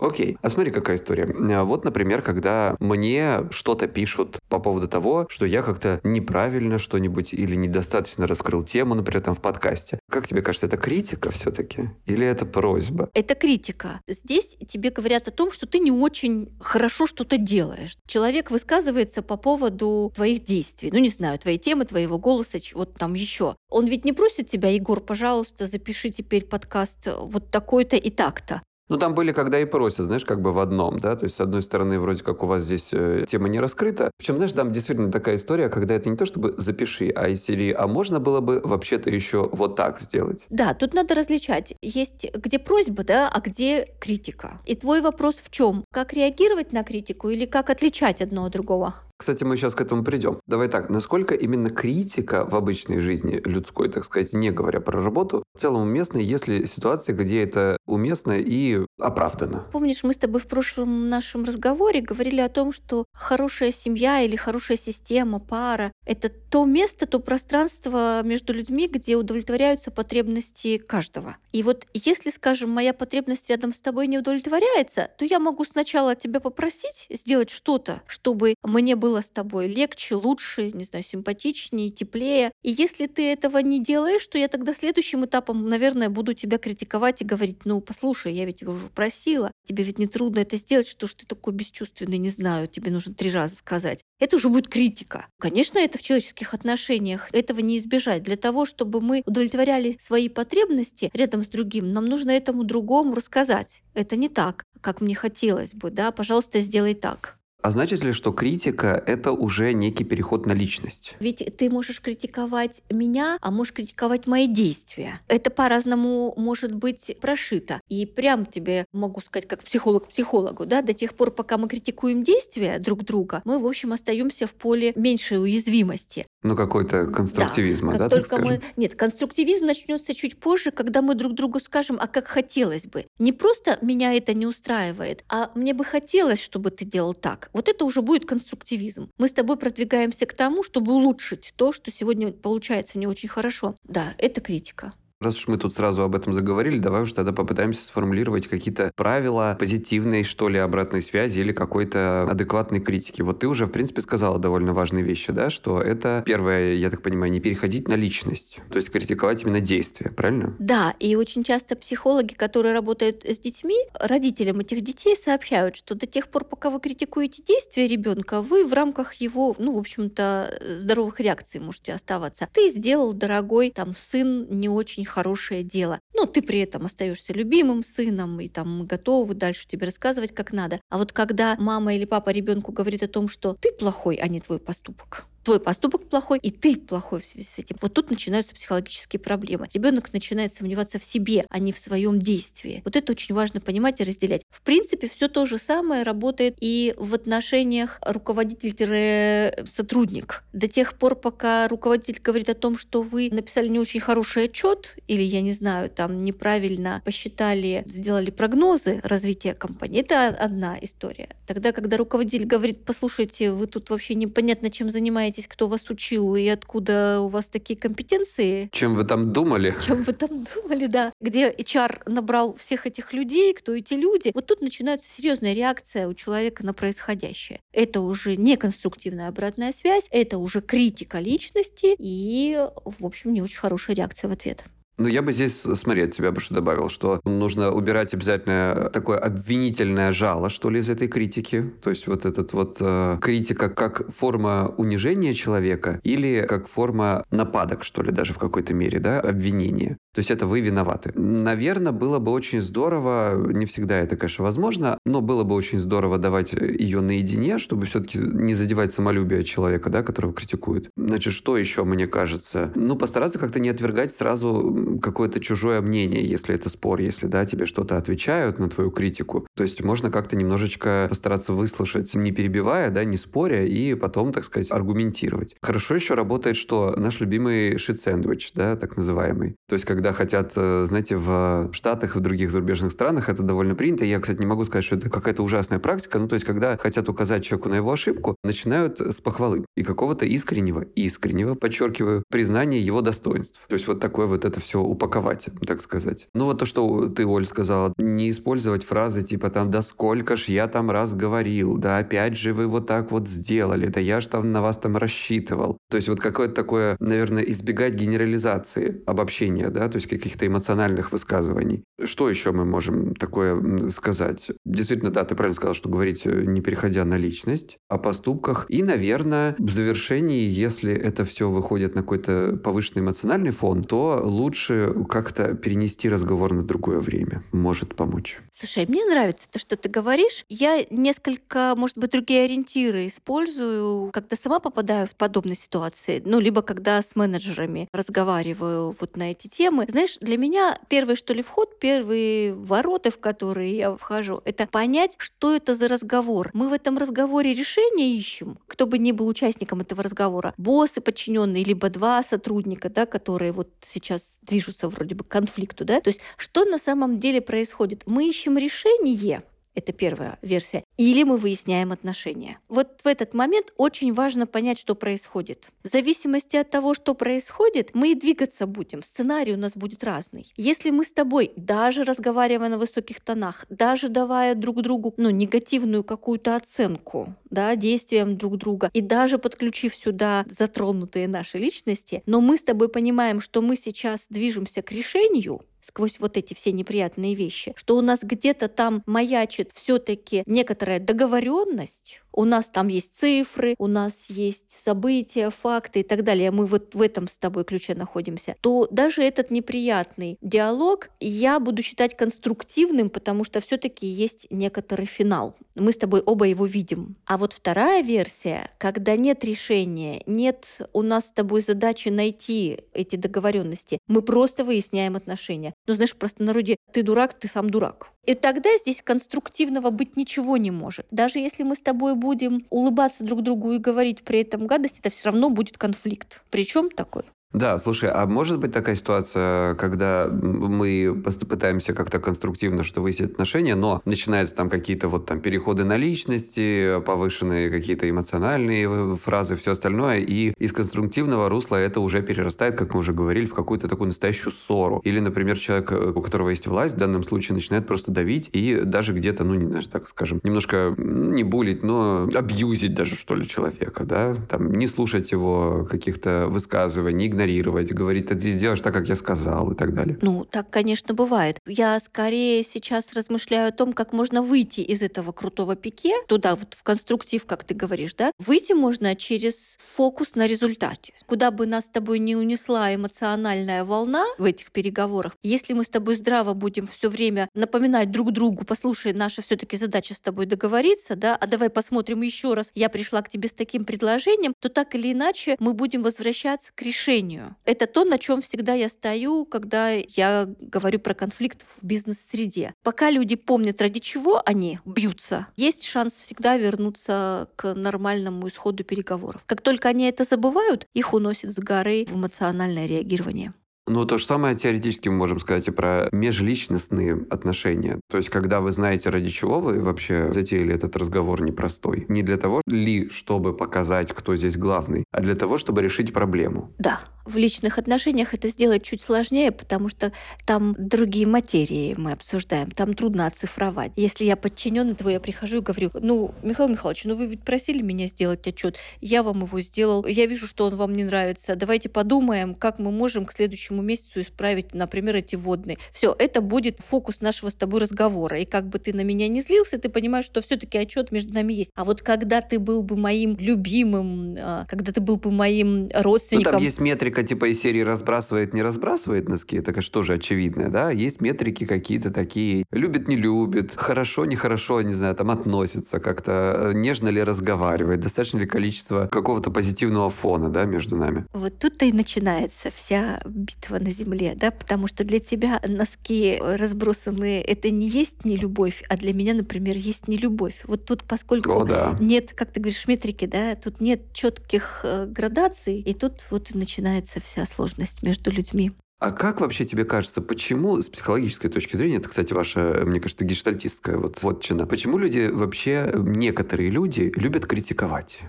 Окей. 0.00 0.38
А 0.42 0.48
смотри, 0.48 0.70
какая 0.70 0.96
история. 0.96 1.26
Вот, 1.64 1.84
например, 1.84 2.22
когда 2.22 2.76
мне 2.80 3.48
что-то 3.50 3.86
пишут 3.86 4.38
по 4.48 4.58
поводу 4.58 4.88
того, 4.88 5.26
что 5.28 5.44
я 5.44 5.62
как-то 5.62 6.00
неправильно 6.02 6.78
что-нибудь 6.78 7.32
или 7.32 7.54
недостаточно 7.54 8.26
раскрыл 8.26 8.62
тему, 8.62 8.94
например, 8.94 9.22
там 9.22 9.34
в 9.34 9.40
подкасте. 9.40 9.98
Как 10.10 10.26
тебе 10.26 10.42
кажется, 10.42 10.66
это 10.66 10.76
критика 10.76 11.30
все-таки? 11.30 11.90
Или 12.06 12.26
это 12.26 12.46
просьба? 12.46 13.10
Это 13.14 13.34
критика. 13.34 14.00
Здесь 14.08 14.56
тебе 14.66 14.90
говорят 14.90 15.28
о 15.28 15.30
том, 15.30 15.52
что 15.52 15.66
ты 15.66 15.78
не 15.78 15.92
очень 15.92 16.52
хорошо 16.60 17.06
что-то 17.06 17.36
делаешь. 17.36 17.96
Человек 18.06 18.50
высказывается 18.50 19.22
по 19.22 19.36
поводу 19.36 20.12
твоих 20.14 20.42
действий. 20.44 20.90
Ну, 20.92 20.98
не 20.98 21.08
знаю, 21.08 21.38
твоей 21.38 21.58
темы, 21.58 21.84
твоего 21.84 22.18
голоса, 22.18 22.58
вот 22.74 22.94
там 22.94 23.14
еще. 23.14 23.54
Он 23.68 23.86
ведь 23.86 24.04
не 24.04 24.12
просит 24.12 24.48
тебя, 24.48 24.70
Егор, 24.70 25.00
пожалуйста, 25.00 25.66
запиши 25.66 26.10
теперь 26.10 26.46
подкаст 26.46 27.08
вот 27.20 27.50
такой-то 27.50 27.96
и 27.96 28.10
так-то. 28.10 28.62
Ну, 28.90 28.98
там 28.98 29.14
были, 29.14 29.30
когда 29.30 29.60
и 29.60 29.64
просят, 29.64 30.06
знаешь, 30.06 30.24
как 30.24 30.42
бы 30.42 30.50
в 30.50 30.58
одном, 30.58 30.98
да, 30.98 31.14
то 31.14 31.24
есть, 31.24 31.36
с 31.36 31.40
одной 31.40 31.62
стороны, 31.62 32.00
вроде 32.00 32.24
как 32.24 32.42
у 32.42 32.46
вас 32.46 32.64
здесь 32.64 32.88
э, 32.90 33.24
тема 33.28 33.48
не 33.48 33.60
раскрыта. 33.60 34.10
Причем, 34.18 34.36
знаешь, 34.36 34.52
там 34.52 34.72
действительно 34.72 35.12
такая 35.12 35.36
история, 35.36 35.68
когда 35.68 35.94
это 35.94 36.10
не 36.10 36.16
то, 36.16 36.26
чтобы 36.26 36.54
запиши, 36.58 37.08
а 37.14 37.28
из 37.28 37.44
серии, 37.44 37.72
а 37.72 37.86
можно 37.86 38.18
было 38.18 38.40
бы 38.40 38.60
вообще-то 38.64 39.08
еще 39.08 39.48
вот 39.52 39.76
так 39.76 40.00
сделать. 40.00 40.44
Да, 40.50 40.74
тут 40.74 40.92
надо 40.92 41.14
различать. 41.14 41.72
Есть 41.82 42.26
где 42.34 42.58
просьба, 42.58 43.04
да, 43.04 43.30
а 43.32 43.40
где 43.40 43.86
критика. 44.00 44.60
И 44.66 44.74
твой 44.74 45.02
вопрос 45.02 45.36
в 45.36 45.50
чем? 45.52 45.84
Как 45.92 46.12
реагировать 46.12 46.72
на 46.72 46.82
критику 46.82 47.30
или 47.30 47.46
как 47.46 47.70
отличать 47.70 48.20
одно 48.20 48.46
от 48.46 48.52
другого? 48.52 48.96
Кстати, 49.20 49.44
мы 49.44 49.58
сейчас 49.58 49.74
к 49.74 49.82
этому 49.82 50.02
придем. 50.02 50.40
Давай 50.46 50.68
так, 50.68 50.88
насколько 50.88 51.34
именно 51.34 51.68
критика 51.68 52.46
в 52.46 52.56
обычной 52.56 53.00
жизни 53.00 53.38
людской, 53.44 53.90
так 53.90 54.06
сказать, 54.06 54.32
не 54.32 54.50
говоря 54.50 54.80
про 54.80 55.02
работу, 55.02 55.44
в 55.54 55.60
целом 55.60 55.82
уместна, 55.82 56.16
если 56.16 56.64
ситуация, 56.64 57.14
где 57.14 57.42
это 57.42 57.76
уместно 57.86 58.32
и 58.40 58.80
оправдано? 58.98 59.66
Помнишь, 59.72 60.02
мы 60.04 60.14
с 60.14 60.16
тобой 60.16 60.40
в 60.40 60.46
прошлом 60.46 61.08
нашем 61.08 61.44
разговоре 61.44 62.00
говорили 62.00 62.40
о 62.40 62.48
том, 62.48 62.72
что 62.72 63.04
хорошая 63.12 63.72
семья 63.72 64.22
или 64.22 64.36
хорошая 64.36 64.78
система, 64.78 65.38
пара— 65.38 65.92
это 66.06 66.30
то 66.30 66.64
место, 66.64 67.04
то 67.04 67.20
пространство 67.20 68.22
между 68.22 68.54
людьми, 68.54 68.88
где 68.88 69.16
удовлетворяются 69.16 69.90
потребности 69.90 70.78
каждого. 70.78 71.36
И 71.52 71.62
вот 71.62 71.86
если, 71.92 72.30
скажем, 72.30 72.70
моя 72.70 72.94
потребность 72.94 73.50
рядом 73.50 73.74
с 73.74 73.80
тобой 73.80 74.06
не 74.06 74.18
удовлетворяется, 74.18 75.10
то 75.18 75.26
я 75.26 75.38
могу 75.38 75.66
сначала 75.66 76.16
тебя 76.16 76.40
попросить 76.40 77.06
сделать 77.10 77.50
что-то, 77.50 78.00
чтобы 78.06 78.54
мне 78.62 78.96
было 78.96 79.09
было 79.10 79.22
с 79.22 79.28
тобой 79.28 79.66
легче, 79.66 80.14
лучше, 80.14 80.70
не 80.70 80.84
знаю, 80.84 81.04
симпатичнее, 81.04 81.90
теплее. 81.90 82.52
И 82.62 82.70
если 82.70 83.08
ты 83.08 83.32
этого 83.32 83.58
не 83.58 83.82
делаешь, 83.82 84.24
то 84.28 84.38
я 84.38 84.46
тогда 84.46 84.72
следующим 84.72 85.24
этапом, 85.24 85.68
наверное, 85.68 86.08
буду 86.08 86.32
тебя 86.32 86.58
критиковать 86.58 87.22
и 87.22 87.24
говорить, 87.24 87.64
ну, 87.64 87.80
послушай, 87.80 88.32
я 88.34 88.44
ведь 88.44 88.60
тебя 88.60 88.70
уже 88.70 88.86
просила, 88.86 89.50
тебе 89.66 89.82
ведь 89.82 89.98
не 89.98 90.06
трудно 90.06 90.38
это 90.38 90.56
сделать, 90.56 90.86
что 90.86 91.08
ж 91.08 91.14
ты 91.14 91.26
такой 91.26 91.54
бесчувственный, 91.54 92.18
не 92.18 92.28
знаю, 92.28 92.68
тебе 92.68 92.92
нужно 92.92 93.12
три 93.12 93.32
раза 93.32 93.56
сказать. 93.56 94.04
Это 94.20 94.36
уже 94.36 94.48
будет 94.48 94.68
критика. 94.68 95.26
Конечно, 95.40 95.80
это 95.80 95.98
в 95.98 96.02
человеческих 96.02 96.54
отношениях. 96.54 97.28
Этого 97.32 97.58
не 97.58 97.78
избежать. 97.78 98.22
Для 98.22 98.36
того, 98.36 98.64
чтобы 98.64 99.00
мы 99.00 99.24
удовлетворяли 99.26 99.96
свои 99.98 100.28
потребности 100.28 101.10
рядом 101.14 101.42
с 101.42 101.48
другим, 101.48 101.88
нам 101.88 102.04
нужно 102.04 102.30
этому 102.30 102.62
другому 102.62 103.14
рассказать. 103.14 103.82
Это 103.94 104.14
не 104.14 104.28
так, 104.28 104.62
как 104.80 105.00
мне 105.00 105.16
хотелось 105.16 105.74
бы, 105.74 105.90
да, 105.90 106.12
пожалуйста, 106.12 106.60
сделай 106.60 106.94
так. 106.94 107.39
А 107.62 107.70
значит 107.70 108.02
ли, 108.02 108.12
что 108.12 108.32
критика— 108.32 109.02
это 109.06 109.32
уже 109.32 109.72
некий 109.72 110.04
переход 110.04 110.46
на 110.46 110.52
личность? 110.52 111.14
Ведь 111.20 111.44
ты 111.56 111.68
можешь 111.68 112.00
критиковать 112.00 112.82
меня, 112.90 113.38
а 113.40 113.50
можешь 113.50 113.74
критиковать 113.74 114.26
мои 114.26 114.46
действия. 114.46 115.20
Это 115.28 115.50
по-разному 115.50 116.32
может 116.36 116.74
быть 116.74 117.16
прошито. 117.20 117.80
И 117.88 118.06
прям 118.06 118.46
тебе 118.46 118.86
могу 118.92 119.20
сказать, 119.20 119.46
как 119.46 119.62
психолог 119.62 120.08
психологу, 120.08 120.64
да, 120.64 120.80
до 120.80 120.94
тех 120.94 121.14
пор, 121.14 121.30
пока 121.32 121.58
мы 121.58 121.68
критикуем 121.68 122.22
действия 122.22 122.78
друг 122.78 123.04
друга, 123.04 123.42
мы, 123.44 123.58
в 123.58 123.66
общем, 123.66 123.92
остаемся 123.92 124.46
в 124.46 124.54
поле 124.54 124.92
меньшей 124.96 125.38
уязвимости. 125.38 126.26
Ну, 126.42 126.56
какой-то 126.56 127.06
конструктивизма, 127.06 127.92
да, 127.92 127.98
как 127.98 128.08
да 128.08 128.16
только 128.16 128.38
мы... 128.38 128.62
Нет, 128.76 128.94
конструктивизм 128.94 129.66
начнется 129.66 130.14
чуть 130.14 130.38
позже, 130.38 130.70
когда 130.70 131.02
мы 131.02 131.14
друг 131.14 131.34
другу 131.34 131.60
скажем, 131.60 131.98
а 132.00 132.06
как 132.06 132.28
хотелось 132.28 132.86
бы. 132.86 133.06
Не 133.18 133.32
просто 133.32 133.78
меня 133.82 134.14
это 134.14 134.32
не 134.32 134.46
устраивает, 134.46 135.24
а 135.28 135.50
мне 135.54 135.74
бы 135.74 135.84
хотелось, 135.84 136.42
чтобы 136.42 136.70
ты 136.70 136.86
делал 136.86 137.12
так. 137.12 137.50
Вот 137.52 137.68
это 137.68 137.84
уже 137.84 138.00
будет 138.00 138.24
конструктивизм. 138.24 139.10
Мы 139.18 139.28
с 139.28 139.32
тобой 139.32 139.58
продвигаемся 139.58 140.24
к 140.24 140.32
тому, 140.32 140.62
чтобы 140.62 140.94
улучшить 140.94 141.52
то, 141.56 141.72
что 141.72 141.92
сегодня 141.92 142.32
получается 142.32 142.98
не 142.98 143.06
очень 143.06 143.28
хорошо. 143.28 143.74
Да, 143.84 144.14
это 144.16 144.40
критика. 144.40 144.94
Раз 145.22 145.36
уж 145.36 145.48
мы 145.48 145.58
тут 145.58 145.74
сразу 145.74 146.00
об 146.00 146.16
этом 146.16 146.32
заговорили, 146.32 146.78
давай 146.78 147.02
уж 147.02 147.12
тогда 147.12 147.32
попытаемся 147.34 147.84
сформулировать 147.84 148.46
какие-то 148.46 148.90
правила 148.96 149.54
позитивной, 149.60 150.24
что 150.24 150.48
ли, 150.48 150.58
обратной 150.58 151.02
связи 151.02 151.40
или 151.40 151.52
какой-то 151.52 152.22
адекватной 152.22 152.80
критики. 152.80 153.20
Вот 153.20 153.40
ты 153.40 153.46
уже, 153.46 153.66
в 153.66 153.70
принципе, 153.70 154.00
сказала 154.00 154.38
довольно 154.38 154.72
важные 154.72 155.04
вещи, 155.04 155.30
да, 155.30 155.50
что 155.50 155.82
это, 155.82 156.22
первое, 156.24 156.72
я 156.72 156.88
так 156.88 157.02
понимаю, 157.02 157.30
не 157.30 157.40
переходить 157.40 157.86
на 157.86 157.96
личность, 157.96 158.60
то 158.70 158.76
есть 158.76 158.90
критиковать 158.90 159.42
именно 159.42 159.60
действия, 159.60 160.10
правильно? 160.10 160.56
Да, 160.58 160.94
и 160.98 161.14
очень 161.16 161.44
часто 161.44 161.76
психологи, 161.76 162.32
которые 162.32 162.72
работают 162.72 163.26
с 163.26 163.38
детьми, 163.38 163.76
родителям 163.92 164.60
этих 164.60 164.80
детей 164.80 165.14
сообщают, 165.16 165.76
что 165.76 165.94
до 165.94 166.06
тех 166.06 166.28
пор, 166.28 166.44
пока 166.44 166.70
вы 166.70 166.80
критикуете 166.80 167.42
действия 167.42 167.86
ребенка, 167.86 168.40
вы 168.40 168.66
в 168.66 168.72
рамках 168.72 169.12
его, 169.16 169.54
ну, 169.58 169.74
в 169.74 169.78
общем-то, 169.80 170.58
здоровых 170.78 171.20
реакций 171.20 171.60
можете 171.60 171.92
оставаться. 171.92 172.48
Ты 172.54 172.70
сделал, 172.70 173.12
дорогой, 173.12 173.70
там, 173.70 173.94
сын 173.94 174.46
не 174.48 174.70
очень 174.70 175.04
хорошее 175.10 175.62
дело. 175.62 176.00
Но 176.14 176.26
ты 176.26 176.42
при 176.42 176.60
этом 176.60 176.86
остаешься 176.86 177.32
любимым 177.32 177.82
сыном, 177.82 178.40
и 178.40 178.48
там 178.48 178.86
готовы 178.86 179.34
дальше 179.34 179.66
тебе 179.66 179.86
рассказывать, 179.86 180.32
как 180.34 180.52
надо. 180.52 180.80
А 180.88 180.98
вот 180.98 181.12
когда 181.12 181.56
мама 181.58 181.94
или 181.94 182.04
папа 182.04 182.30
ребенку 182.30 182.72
говорит 182.72 183.02
о 183.02 183.08
том, 183.08 183.28
что 183.28 183.56
ты 183.60 183.72
плохой, 183.72 184.16
а 184.16 184.28
не 184.28 184.40
твой 184.40 184.58
поступок, 184.58 185.26
твой 185.44 185.60
поступок 185.60 186.08
плохой, 186.08 186.38
и 186.38 186.50
ты 186.50 186.76
плохой 186.76 187.20
в 187.20 187.26
связи 187.26 187.46
с 187.46 187.58
этим. 187.58 187.76
Вот 187.80 187.92
тут 187.94 188.10
начинаются 188.10 188.54
психологические 188.54 189.20
проблемы. 189.20 189.68
Ребенок 189.72 190.12
начинает 190.12 190.52
сомневаться 190.54 190.98
в 190.98 191.04
себе, 191.04 191.46
а 191.48 191.58
не 191.58 191.72
в 191.72 191.78
своем 191.78 192.18
действии. 192.18 192.82
Вот 192.84 192.96
это 192.96 193.12
очень 193.12 193.34
важно 193.34 193.60
понимать 193.60 194.00
и 194.00 194.04
разделять. 194.04 194.42
В 194.50 194.60
принципе, 194.62 195.08
все 195.08 195.28
то 195.28 195.46
же 195.46 195.58
самое 195.58 196.02
работает 196.02 196.56
и 196.60 196.94
в 196.98 197.14
отношениях 197.14 198.00
руководитель-сотрудник. 198.04 200.42
До 200.52 200.66
тех 200.66 200.94
пор, 200.94 201.14
пока 201.16 201.68
руководитель 201.68 202.20
говорит 202.22 202.50
о 202.50 202.54
том, 202.54 202.76
что 202.76 203.02
вы 203.02 203.30
написали 203.30 203.68
не 203.68 203.78
очень 203.78 204.00
хороший 204.00 204.44
отчет, 204.44 204.96
или, 205.06 205.22
я 205.22 205.40
не 205.40 205.52
знаю, 205.52 205.88
там 205.90 206.18
неправильно 206.18 207.00
посчитали, 207.04 207.84
сделали 207.86 208.30
прогнозы 208.30 209.00
развития 209.02 209.54
компании, 209.54 210.00
это 210.00 210.28
одна 210.28 210.78
история. 210.80 211.28
Тогда, 211.46 211.72
когда 211.72 211.96
руководитель 211.96 212.46
говорит, 212.46 212.84
послушайте, 212.84 213.52
вы 213.52 213.66
тут 213.66 213.90
вообще 213.90 214.14
непонятно 214.14 214.70
чем 214.70 214.90
занимаетесь, 214.90 215.29
кто 215.48 215.68
вас 215.68 215.88
учил 215.90 216.34
и 216.34 216.46
откуда 216.48 217.20
у 217.20 217.28
вас 217.28 217.48
такие 217.48 217.78
компетенции. 217.78 218.68
Чем 218.72 218.94
вы 218.94 219.04
там 219.04 219.32
думали? 219.32 219.74
Чем 219.84 220.02
вы 220.02 220.12
там 220.12 220.46
думали, 220.54 220.86
да. 220.86 221.12
Где 221.20 221.50
HR 221.50 222.10
набрал 222.10 222.54
всех 222.54 222.86
этих 222.86 223.12
людей, 223.12 223.54
кто 223.54 223.74
эти 223.74 223.94
люди. 223.94 224.30
Вот 224.34 224.46
тут 224.46 224.60
начинается 224.60 225.10
серьезная 225.10 225.52
реакция 225.52 226.08
у 226.08 226.14
человека 226.14 226.64
на 226.64 226.74
происходящее. 226.74 227.60
Это 227.72 228.00
уже 228.00 228.36
не 228.36 228.56
конструктивная 228.56 229.28
обратная 229.28 229.72
связь, 229.72 230.08
это 230.10 230.38
уже 230.38 230.60
критика 230.60 231.18
личности 231.18 231.94
и, 231.98 232.58
в 232.84 233.04
общем, 233.04 233.32
не 233.32 233.42
очень 233.42 233.58
хорошая 233.58 233.96
реакция 233.96 234.28
в 234.28 234.32
ответ. 234.32 234.64
Ну, 235.00 235.08
я 235.08 235.22
бы 235.22 235.32
здесь, 235.32 235.62
смотри, 235.62 236.02
от 236.02 236.10
тебя 236.10 236.30
бы 236.30 236.42
что 236.42 236.54
добавил, 236.54 236.90
что 236.90 237.22
нужно 237.24 237.72
убирать 237.72 238.12
обязательно 238.12 238.90
такое 238.92 239.16
обвинительное 239.16 240.12
жало, 240.12 240.50
что 240.50 240.68
ли, 240.68 240.80
из 240.80 240.90
этой 240.90 241.08
критики. 241.08 241.72
То 241.82 241.88
есть 241.88 242.06
вот 242.06 242.26
этот 242.26 242.52
вот 242.52 242.76
э, 242.80 243.16
критика 243.18 243.70
как 243.70 244.12
форма 244.14 244.74
унижения 244.76 245.32
человека 245.32 246.00
или 246.02 246.44
как 246.46 246.68
форма 246.68 247.24
нападок, 247.30 247.82
что 247.82 248.02
ли, 248.02 248.12
даже 248.12 248.34
в 248.34 248.38
какой-то 248.38 248.74
мере, 248.74 248.98
да, 248.98 249.20
обвинения. 249.20 249.96
То 250.14 250.18
есть 250.18 250.30
это 250.30 250.46
вы 250.46 250.60
виноваты. 250.60 251.12
Наверное, 251.14 251.92
было 251.92 252.18
бы 252.18 252.32
очень 252.32 252.62
здорово, 252.62 253.52
не 253.52 253.66
всегда 253.66 253.98
это, 253.98 254.16
конечно, 254.16 254.44
возможно, 254.44 254.98
но 255.06 255.20
было 255.20 255.44
бы 255.44 255.54
очень 255.54 255.78
здорово 255.78 256.18
давать 256.18 256.52
ее 256.52 257.00
наедине, 257.00 257.58
чтобы 257.58 257.86
все-таки 257.86 258.18
не 258.18 258.54
задевать 258.54 258.92
самолюбие 258.92 259.44
человека, 259.44 259.88
да, 259.88 260.02
которого 260.02 260.32
критикуют. 260.32 260.90
Значит, 260.96 261.32
что 261.32 261.56
еще, 261.56 261.84
мне 261.84 262.06
кажется? 262.06 262.72
Ну, 262.74 262.96
постараться 262.96 263.38
как-то 263.38 263.60
не 263.60 263.68
отвергать 263.68 264.12
сразу 264.12 264.98
какое-то 265.00 265.40
чужое 265.40 265.80
мнение, 265.80 266.28
если 266.28 266.54
это 266.54 266.68
спор, 266.68 267.00
если, 267.00 267.26
да, 267.26 267.46
тебе 267.46 267.66
что-то 267.66 267.96
отвечают 267.96 268.58
на 268.58 268.68
твою 268.68 268.90
критику. 268.90 269.46
То 269.56 269.62
есть 269.62 269.82
можно 269.82 270.10
как-то 270.10 270.36
немножечко 270.36 271.06
постараться 271.08 271.52
выслушать, 271.52 272.14
не 272.14 272.32
перебивая, 272.32 272.90
да, 272.90 273.04
не 273.04 273.16
споря, 273.16 273.64
и 273.64 273.94
потом, 273.94 274.32
так 274.32 274.44
сказать, 274.44 274.70
аргументировать. 274.72 275.54
Хорошо 275.62 275.94
еще 275.94 276.14
работает, 276.14 276.56
что 276.56 276.94
наш 276.96 277.20
любимый 277.20 277.78
шит-сэндвич, 277.78 278.52
да, 278.54 278.74
так 278.76 278.96
называемый. 278.96 279.54
То 279.68 279.74
есть, 279.74 279.84
когда 279.84 279.99
хотят, 280.12 280.52
э, 280.56 280.84
знаете, 280.86 281.16
в 281.16 281.70
Штатах 281.72 282.16
и 282.16 282.18
в 282.18 282.22
других 282.22 282.50
зарубежных 282.50 282.92
странах 282.92 283.28
это 283.28 283.42
довольно 283.42 283.74
принято. 283.74 284.04
Я, 284.04 284.18
кстати, 284.20 284.38
не 284.38 284.46
могу 284.46 284.64
сказать, 284.64 284.84
что 284.84 284.96
это 284.96 285.10
какая-то 285.10 285.42
ужасная 285.42 285.78
практика. 285.78 286.18
Ну, 286.18 286.28
то 286.28 286.34
есть, 286.34 286.46
когда 286.46 286.76
хотят 286.76 287.08
указать 287.08 287.44
человеку 287.44 287.68
на 287.68 287.74
его 287.74 287.92
ошибку, 287.92 288.36
начинают 288.42 289.00
с 289.00 289.20
похвалы 289.20 289.64
и 289.76 289.82
какого-то 289.82 290.24
искреннего, 290.26 290.82
искреннего, 290.94 291.54
подчеркиваю, 291.54 292.24
признания 292.30 292.80
его 292.80 293.00
достоинств. 293.00 293.60
То 293.68 293.74
есть, 293.74 293.86
вот 293.86 294.00
такое 294.00 294.26
вот 294.26 294.44
это 294.44 294.60
все 294.60 294.80
упаковать, 294.80 295.48
так 295.66 295.82
сказать. 295.82 296.28
Ну, 296.34 296.46
вот 296.46 296.58
то, 296.58 296.66
что 296.66 297.08
ты, 297.08 297.26
Оль, 297.26 297.46
сказала, 297.46 297.92
не 297.98 298.30
использовать 298.30 298.84
фразы 298.84 299.22
типа 299.22 299.50
там, 299.50 299.70
да 299.70 299.82
сколько 299.82 300.36
ж 300.36 300.44
я 300.46 300.68
там 300.68 300.90
раз 300.90 301.14
говорил, 301.14 301.76
да 301.76 301.98
опять 301.98 302.36
же 302.36 302.52
вы 302.52 302.66
вот 302.66 302.86
так 302.86 303.10
вот 303.10 303.28
сделали, 303.28 303.86
да 303.86 304.00
я 304.00 304.20
ж 304.20 304.26
там 304.26 304.52
на 304.52 304.62
вас 304.62 304.78
там 304.78 304.96
рассчитывал. 304.96 305.78
То 305.90 305.96
есть, 305.96 306.08
вот 306.08 306.20
какое-то 306.20 306.54
такое, 306.54 306.96
наверное, 307.00 307.42
избегать 307.42 307.94
генерализации, 307.94 309.02
обобщения, 309.06 309.70
да, 309.70 309.88
то 309.90 309.96
есть 309.96 310.08
каких-то 310.08 310.46
эмоциональных 310.46 311.12
высказываний. 311.12 311.84
Что 312.02 312.28
еще 312.30 312.52
мы 312.52 312.64
можем 312.64 313.14
такое 313.14 313.88
сказать? 313.90 314.50
Действительно, 314.64 315.10
да, 315.10 315.24
ты 315.24 315.34
правильно 315.34 315.54
сказал, 315.54 315.74
что 315.74 315.88
говорить 315.88 316.22
э, 316.24 316.44
не 316.44 316.60
переходя 316.60 317.04
на 317.04 317.16
личность, 317.16 317.76
о 317.88 317.98
поступках. 317.98 318.66
И, 318.68 318.82
наверное, 318.82 319.54
в 319.58 319.70
завершении, 319.70 320.48
если 320.48 320.92
это 320.92 321.24
все 321.24 321.50
выходит 321.50 321.94
на 321.94 322.02
какой-то 322.02 322.58
повышенный 322.62 323.02
эмоциональный 323.02 323.50
фон, 323.50 323.82
то 323.82 324.20
лучше 324.22 324.94
как-то 325.08 325.54
перенести 325.54 326.08
разговор 326.08 326.52
на 326.52 326.62
другое 326.62 327.00
время. 327.00 327.42
Может 327.52 327.96
помочь. 327.96 328.40
Слушай, 328.52 328.86
мне 328.88 329.04
нравится 329.04 329.48
то, 329.50 329.58
что 329.58 329.76
ты 329.76 329.88
говоришь. 329.88 330.44
Я 330.48 330.84
несколько, 330.90 331.74
может 331.76 331.98
быть, 331.98 332.10
другие 332.10 332.44
ориентиры 332.44 333.06
использую, 333.06 334.10
когда 334.12 334.36
сама 334.36 334.60
попадаю 334.60 335.06
в 335.06 335.16
подобные 335.16 335.56
ситуации. 335.56 336.22
Ну, 336.24 336.40
либо 336.40 336.62
когда 336.62 337.02
с 337.02 337.16
менеджерами 337.16 337.88
разговариваю 337.92 338.94
вот 338.98 339.16
на 339.16 339.30
эти 339.30 339.48
темы. 339.48 339.79
Знаешь, 339.88 340.18
для 340.20 340.36
меня 340.36 340.78
первый, 340.88 341.16
что 341.16 341.34
ли, 341.34 341.42
вход, 341.42 341.78
первые 341.78 342.54
ворота, 342.54 343.10
в 343.10 343.18
которые 343.18 343.76
я 343.76 343.94
вхожу, 343.94 344.40
это 344.44 344.66
понять, 344.66 345.14
что 345.18 345.54
это 345.54 345.74
за 345.74 345.88
разговор. 345.88 346.50
Мы 346.52 346.68
в 346.68 346.72
этом 346.72 346.98
разговоре 346.98 347.54
решение 347.54 348.14
ищем, 348.16 348.58
кто 348.66 348.86
бы 348.86 348.98
ни 348.98 349.12
был 349.12 349.26
участником 349.26 349.80
этого 349.80 350.02
разговора. 350.02 350.54
Боссы 350.58 351.00
подчиненные, 351.00 351.64
либо 351.64 351.88
два 351.88 352.22
сотрудника, 352.22 352.88
да, 352.90 353.06
которые 353.06 353.52
вот 353.52 353.68
сейчас 353.86 354.28
движутся 354.42 354.88
вроде 354.88 355.14
бы 355.14 355.24
к 355.24 355.28
конфликту, 355.28 355.84
да. 355.84 356.00
То 356.00 356.10
есть 356.10 356.20
что 356.36 356.64
на 356.64 356.78
самом 356.78 357.18
деле 357.18 357.40
происходит? 357.40 358.02
Мы 358.06 358.28
ищем 358.28 358.58
решение, 358.58 359.42
это 359.74 359.92
первая 359.92 360.38
версия. 360.42 360.84
Или 360.96 361.22
мы 361.22 361.36
выясняем 361.36 361.92
отношения. 361.92 362.58
Вот 362.68 363.00
в 363.02 363.06
этот 363.06 363.34
момент 363.34 363.72
очень 363.76 364.12
важно 364.12 364.46
понять, 364.46 364.78
что 364.78 364.94
происходит. 364.94 365.68
В 365.82 365.88
зависимости 365.88 366.56
от 366.56 366.70
того, 366.70 366.94
что 366.94 367.14
происходит, 367.14 367.90
мы 367.94 368.12
и 368.12 368.14
двигаться 368.14 368.66
будем. 368.66 369.02
Сценарий 369.02 369.54
у 369.54 369.56
нас 369.56 369.76
будет 369.76 370.04
разный. 370.04 370.52
Если 370.56 370.90
мы 370.90 371.04
с 371.04 371.12
тобой, 371.12 371.52
даже 371.56 372.04
разговаривая 372.04 372.68
на 372.68 372.78
высоких 372.78 373.20
тонах, 373.20 373.64
даже 373.70 374.08
давая 374.08 374.54
друг 374.54 374.82
другу 374.82 375.14
ну, 375.16 375.30
негативную 375.30 376.04
какую-то 376.04 376.56
оценку 376.56 377.34
да, 377.50 377.76
действиям 377.76 378.36
друг 378.36 378.56
друга, 378.56 378.90
и 378.92 379.00
даже 379.00 379.38
подключив 379.38 379.94
сюда 379.94 380.44
затронутые 380.48 381.28
наши 381.28 381.58
личности, 381.58 382.22
но 382.26 382.40
мы 382.40 382.58
с 382.58 382.62
тобой 382.62 382.88
понимаем, 382.88 383.40
что 383.40 383.62
мы 383.62 383.76
сейчас 383.76 384.26
движемся 384.28 384.82
к 384.82 384.92
решению, 384.92 385.62
сквозь 385.82 386.18
вот 386.18 386.36
эти 386.36 386.54
все 386.54 386.72
неприятные 386.72 387.34
вещи, 387.34 387.72
что 387.76 387.96
у 387.96 388.00
нас 388.00 388.20
где-то 388.22 388.68
там 388.68 389.02
маячит 389.06 389.70
все-таки 389.74 390.42
некоторая 390.46 391.00
договоренность, 391.00 392.22
у 392.32 392.44
нас 392.44 392.66
там 392.66 392.88
есть 392.88 393.14
цифры, 393.14 393.74
у 393.78 393.86
нас 393.86 394.26
есть 394.28 394.70
события, 394.84 395.50
факты 395.50 396.00
и 396.00 396.02
так 396.02 396.24
далее, 396.24 396.50
мы 396.50 396.66
вот 396.66 396.94
в 396.94 397.02
этом 397.02 397.28
с 397.28 397.36
тобой 397.36 397.64
ключе 397.64 397.94
находимся, 397.94 398.56
то 398.60 398.86
даже 398.90 399.22
этот 399.22 399.50
неприятный 399.50 400.38
диалог 400.40 401.10
я 401.20 401.60
буду 401.60 401.82
считать 401.82 402.16
конструктивным, 402.16 403.10
потому 403.10 403.44
что 403.44 403.60
все-таки 403.60 404.06
есть 404.06 404.46
некоторый 404.50 405.06
финал. 405.06 405.54
Мы 405.74 405.92
с 405.92 405.96
тобой 405.96 406.20
оба 406.20 406.46
его 406.46 406.66
видим. 406.66 407.16
А 407.26 407.38
вот 407.38 407.52
вторая 407.52 408.02
версия, 408.02 408.70
когда 408.78 409.16
нет 409.16 409.44
решения, 409.44 410.22
нет 410.26 410.80
у 410.92 411.02
нас 411.02 411.28
с 411.28 411.32
тобой 411.32 411.62
задачи 411.62 412.08
найти 412.08 412.80
эти 412.92 413.16
договоренности, 413.16 413.98
мы 414.06 414.22
просто 414.22 414.64
выясняем 414.64 415.16
отношения. 415.16 415.74
Ну, 415.86 415.94
знаешь, 415.94 416.14
просто 416.16 416.42
народе 416.42 416.76
ты 416.92 417.02
дурак, 417.02 417.34
ты 417.34 417.48
сам 417.48 417.70
дурак. 417.70 418.10
И 418.26 418.34
тогда 418.34 418.76
здесь 418.76 419.02
конструктивного 419.02 419.90
быть 419.90 420.16
ничего 420.16 420.56
не 420.56 420.70
может. 420.70 421.06
Даже 421.10 421.38
если 421.38 421.62
мы 421.62 421.74
с 421.74 421.80
тобой 421.80 422.14
будем 422.14 422.66
улыбаться 422.70 423.24
друг 423.24 423.42
другу 423.42 423.72
и 423.72 423.78
говорить 423.78 424.22
при 424.22 424.42
этом 424.42 424.66
гадость, 424.66 424.98
это 425.00 425.10
все 425.10 425.30
равно 425.30 425.50
будет 425.50 425.78
конфликт. 425.78 426.44
Причем 426.50 426.90
такой? 426.90 427.24
Да, 427.52 427.78
слушай, 427.78 428.08
а 428.08 428.26
может 428.26 428.60
быть 428.60 428.70
такая 428.70 428.94
ситуация, 428.94 429.74
когда 429.74 430.28
мы 430.30 431.20
пытаемся 431.48 431.94
как-то 431.94 432.20
конструктивно 432.20 432.84
что 432.84 433.00
выяснить 433.00 433.32
отношения, 433.32 433.74
но 433.74 434.00
начинаются 434.04 434.54
там 434.54 434.70
какие-то 434.70 435.08
вот 435.08 435.26
там 435.26 435.40
переходы 435.40 435.82
на 435.82 435.96
личности, 435.96 437.00
повышенные 437.04 437.68
какие-то 437.68 438.08
эмоциональные 438.08 439.16
фразы, 439.16 439.56
все 439.56 439.72
остальное, 439.72 440.18
и 440.18 440.54
из 440.58 440.72
конструктивного 440.72 441.48
русла 441.48 441.74
это 441.74 441.98
уже 441.98 442.22
перерастает, 442.22 442.76
как 442.76 442.94
мы 442.94 443.00
уже 443.00 443.12
говорили, 443.12 443.46
в 443.46 443.54
какую-то 443.54 443.88
такую 443.88 444.08
настоящую 444.08 444.52
ссору. 444.52 445.00
Или, 445.02 445.18
например, 445.18 445.58
человек, 445.58 445.90
у 445.90 446.20
которого 446.20 446.50
есть 446.50 446.68
власть, 446.68 446.94
в 446.94 446.98
данном 446.98 447.24
случае 447.24 447.56
начинает 447.56 447.84
просто 447.84 448.12
давить 448.12 448.48
и 448.52 448.82
даже 448.84 449.12
где-то, 449.12 449.42
ну, 449.42 449.54
не 449.54 449.66
знаю, 449.66 449.82
так 449.90 450.08
скажем, 450.08 450.38
немножко 450.44 450.94
не 450.96 451.42
булить, 451.42 451.82
но 451.82 452.28
абьюзить 452.32 452.94
даже, 452.94 453.16
что 453.16 453.34
ли, 453.34 453.44
человека, 453.44 454.04
да, 454.04 454.36
там, 454.48 454.70
не 454.72 454.86
слушать 454.86 455.32
его 455.32 455.84
каких-то 455.90 456.46
высказываний, 456.48 457.39
игнорировать, 457.40 457.92
говорить, 457.92 458.26
ты 458.26 458.38
сделаешь 458.38 458.80
так, 458.80 458.92
как 458.92 459.08
я 459.08 459.16
сказал 459.16 459.72
и 459.72 459.74
так 459.74 459.94
далее. 459.94 460.18
Ну, 460.20 460.44
так, 460.44 460.70
конечно, 460.70 461.14
бывает. 461.14 461.58
Я 461.66 461.98
скорее 462.00 462.62
сейчас 462.62 463.12
размышляю 463.14 463.68
о 463.68 463.72
том, 463.72 463.92
как 463.92 464.12
можно 464.12 464.42
выйти 464.42 464.80
из 464.80 465.02
этого 465.02 465.32
крутого 465.32 465.76
пике, 465.76 466.14
туда 466.28 466.56
вот 466.56 466.74
в 466.74 466.82
конструктив, 466.82 467.46
как 467.46 467.64
ты 467.64 467.74
говоришь, 467.74 468.14
да? 468.14 468.32
Выйти 468.38 468.72
можно 468.72 469.14
через 469.16 469.76
фокус 469.78 470.34
на 470.34 470.46
результате. 470.46 471.14
Куда 471.26 471.50
бы 471.50 471.66
нас 471.66 471.86
с 471.86 471.90
тобой 471.90 472.18
не 472.18 472.36
унесла 472.36 472.94
эмоциональная 472.94 473.84
волна 473.84 474.24
в 474.38 474.44
этих 474.44 474.70
переговорах, 474.70 475.36
если 475.42 475.72
мы 475.72 475.84
с 475.84 475.88
тобой 475.88 476.16
здраво 476.16 476.54
будем 476.54 476.86
все 476.86 477.08
время 477.08 477.48
напоминать 477.54 478.10
друг 478.10 478.32
другу, 478.32 478.64
послушай, 478.64 479.12
наша 479.12 479.42
все-таки 479.42 479.76
задача 479.76 480.14
с 480.14 480.20
тобой 480.20 480.46
договориться, 480.46 481.16
да, 481.16 481.36
а 481.36 481.46
давай 481.46 481.70
посмотрим 481.70 482.22
еще 482.22 482.54
раз, 482.54 482.70
я 482.74 482.88
пришла 482.88 483.22
к 483.22 483.28
тебе 483.28 483.48
с 483.48 483.54
таким 483.54 483.84
предложением, 483.84 484.54
то 484.60 484.68
так 484.68 484.94
или 484.94 485.12
иначе 485.12 485.56
мы 485.58 485.72
будем 485.72 486.02
возвращаться 486.02 486.72
к 486.74 486.82
решению. 486.82 487.29
Это 487.64 487.86
то, 487.86 488.04
на 488.04 488.18
чем 488.18 488.40
всегда 488.42 488.74
я 488.74 488.88
стою, 488.88 489.44
когда 489.44 489.90
я 489.90 490.46
говорю 490.60 490.98
про 490.98 491.14
конфликт 491.14 491.62
в 491.62 491.84
бизнес-среде. 491.84 492.74
Пока 492.82 493.10
люди 493.10 493.36
помнят, 493.36 493.80
ради 493.80 494.00
чего 494.00 494.42
они 494.44 494.78
бьются, 494.84 495.46
есть 495.56 495.84
шанс 495.84 496.14
всегда 496.14 496.56
вернуться 496.56 497.48
к 497.56 497.74
нормальному 497.74 498.48
исходу 498.48 498.84
переговоров. 498.84 499.42
Как 499.46 499.60
только 499.60 499.88
они 499.88 500.04
это 500.04 500.24
забывают, 500.24 500.86
их 500.94 501.12
уносит 501.12 501.52
с 501.52 501.58
горы 501.58 502.06
в 502.08 502.14
эмоциональное 502.14 502.86
реагирование. 502.86 503.54
Ну, 503.90 504.04
то 504.04 504.18
же 504.18 504.24
самое 504.24 504.54
теоретически 504.54 505.08
мы 505.08 505.16
можем 505.16 505.40
сказать 505.40 505.66
и 505.66 505.72
про 505.72 506.08
межличностные 506.12 507.26
отношения. 507.28 507.98
То 508.08 508.18
есть, 508.18 508.28
когда 508.28 508.60
вы 508.60 508.70
знаете, 508.70 509.10
ради 509.10 509.30
чего 509.30 509.58
вы 509.58 509.80
вообще 509.80 510.32
затеяли 510.32 510.72
этот 510.72 510.96
разговор 510.96 511.42
непростой. 511.42 512.06
Не 512.08 512.22
для 512.22 512.36
того 512.36 512.62
ли, 512.68 513.10
чтобы 513.10 513.52
показать, 513.52 514.12
кто 514.12 514.36
здесь 514.36 514.56
главный, 514.56 515.02
а 515.10 515.20
для 515.20 515.34
того, 515.34 515.56
чтобы 515.56 515.82
решить 515.82 516.12
проблему. 516.12 516.72
Да, 516.78 517.00
в 517.24 517.36
личных 517.36 517.78
отношениях 517.78 518.34
это 518.34 518.48
сделать 518.48 518.82
чуть 518.82 519.00
сложнее, 519.00 519.52
потому 519.52 519.88
что 519.88 520.12
там 520.46 520.74
другие 520.78 521.26
материи 521.26 521.94
мы 521.96 522.12
обсуждаем, 522.12 522.70
там 522.70 522.94
трудно 522.94 523.26
оцифровать. 523.26 523.92
Если 523.96 524.24
я 524.24 524.36
подчиненный 524.36 524.94
твой, 524.94 525.14
я 525.14 525.20
прихожу 525.20 525.58
и 525.58 525.60
говорю, 525.60 525.90
ну, 526.00 526.34
Михаил 526.42 526.68
Михайлович, 526.68 527.04
ну 527.04 527.16
вы 527.16 527.26
ведь 527.26 527.42
просили 527.42 527.82
меня 527.82 528.06
сделать 528.06 528.46
отчет, 528.46 528.76
я 529.00 529.22
вам 529.22 529.42
его 529.44 529.60
сделал, 529.60 530.06
я 530.06 530.26
вижу, 530.26 530.46
что 530.46 530.66
он 530.66 530.76
вам 530.76 530.94
не 530.94 531.04
нравится, 531.04 531.56
давайте 531.56 531.88
подумаем, 531.88 532.54
как 532.54 532.78
мы 532.78 532.90
можем 532.90 533.26
к 533.26 533.32
следующему 533.32 533.79
месяцу 533.82 534.20
исправить, 534.20 534.74
например, 534.74 535.16
эти 535.16 535.36
водные. 535.36 535.78
Все, 535.92 536.14
это 536.18 536.40
будет 536.40 536.80
фокус 536.80 537.20
нашего 537.20 537.50
с 537.50 537.54
тобой 537.54 537.80
разговора. 537.80 538.40
И 538.40 538.44
как 538.44 538.68
бы 538.68 538.78
ты 538.78 538.92
на 538.92 539.02
меня 539.02 539.28
не 539.28 539.40
злился, 539.40 539.78
ты 539.78 539.88
понимаешь, 539.88 540.24
что 540.24 540.40
все-таки 540.42 540.78
отчет 540.78 541.12
между 541.12 541.32
нами 541.32 541.52
есть. 541.52 541.70
А 541.74 541.84
вот 541.84 542.02
когда 542.02 542.40
ты 542.40 542.58
был 542.58 542.82
бы 542.82 542.96
моим 542.96 543.36
любимым, 543.38 544.36
а, 544.38 544.64
когда 544.66 544.92
ты 544.92 545.00
был 545.00 545.16
бы 545.16 545.30
моим 545.30 545.88
родственником... 545.94 546.52
Ну, 546.52 546.58
там 546.58 546.64
есть 546.64 546.80
метрика 546.80 547.22
типа 547.22 547.50
из 547.50 547.60
серии 547.60 547.80
разбрасывает, 547.80 548.54
не 548.54 548.62
разбрасывает 548.62 549.28
носки, 549.28 549.56
это, 549.56 549.72
конечно, 549.72 549.92
тоже 549.92 550.14
очевидное, 550.14 550.68
да? 550.68 550.90
Есть 550.90 551.20
метрики 551.20 551.64
какие-то 551.66 552.10
такие, 552.10 552.64
любит, 552.72 553.08
не 553.08 553.16
любит, 553.16 553.74
хорошо, 553.76 554.24
нехорошо, 554.24 554.82
не 554.82 554.92
знаю, 554.92 555.14
там 555.14 555.30
относится 555.30 556.00
как-то, 556.00 556.72
нежно 556.74 557.08
ли 557.08 557.22
разговаривает, 557.22 558.00
достаточно 558.00 558.38
ли 558.38 558.46
количество 558.46 559.06
какого-то 559.06 559.50
позитивного 559.50 560.10
фона, 560.10 560.48
да, 560.48 560.64
между 560.64 560.96
нами. 560.96 561.26
Вот 561.32 561.58
тут-то 561.58 561.84
и 561.84 561.92
начинается 561.92 562.70
вся 562.74 563.20
битва 563.24 563.69
на 563.78 563.90
земле, 563.90 564.34
да, 564.36 564.50
потому 564.50 564.86
что 564.86 565.04
для 565.04 565.20
тебя 565.20 565.60
носки 565.66 566.38
разбросанные, 566.40 567.42
это 567.42 567.70
не 567.70 567.88
есть 567.88 568.24
не 568.24 568.36
любовь, 568.36 568.82
а 568.88 568.96
для 568.96 569.12
меня, 569.12 569.34
например, 569.34 569.76
есть 569.76 570.08
не 570.08 570.16
любовь. 570.16 570.62
Вот 570.64 570.84
тут, 570.84 571.04
поскольку 571.04 571.52
О, 571.52 571.64
да. 571.64 571.96
нет, 572.00 572.32
как 572.34 572.52
ты 572.52 572.60
говоришь, 572.60 572.86
метрики, 572.88 573.26
да, 573.26 573.54
тут 573.54 573.80
нет 573.80 574.12
четких 574.12 574.80
э, 574.84 575.06
градаций, 575.06 575.80
и 575.80 575.94
тут 575.94 576.26
вот 576.30 576.50
и 576.50 576.58
начинается 576.58 576.80
начинается 576.80 577.20
вся 577.20 577.46
сложность 577.46 578.02
между 578.02 578.30
людьми. 578.30 578.72
А 578.98 579.12
как 579.12 579.40
вообще 579.40 579.64
тебе 579.64 579.84
кажется, 579.84 580.20
почему 580.20 580.80
с 580.80 580.88
психологической 580.88 581.48
точки 581.48 581.76
зрения, 581.76 581.96
это, 581.96 582.08
кстати, 582.08 582.34
ваша, 582.34 582.82
мне 582.84 583.00
кажется, 583.00 583.24
гештальтистская 583.24 583.96
вот 583.96 584.22
вотчина, 584.22 584.66
почему 584.66 584.98
люди 584.98 585.30
вообще, 585.32 585.90
некоторые 585.94 586.70
люди 586.70 587.12
любят 587.16 587.46
критиковать? 587.46 588.20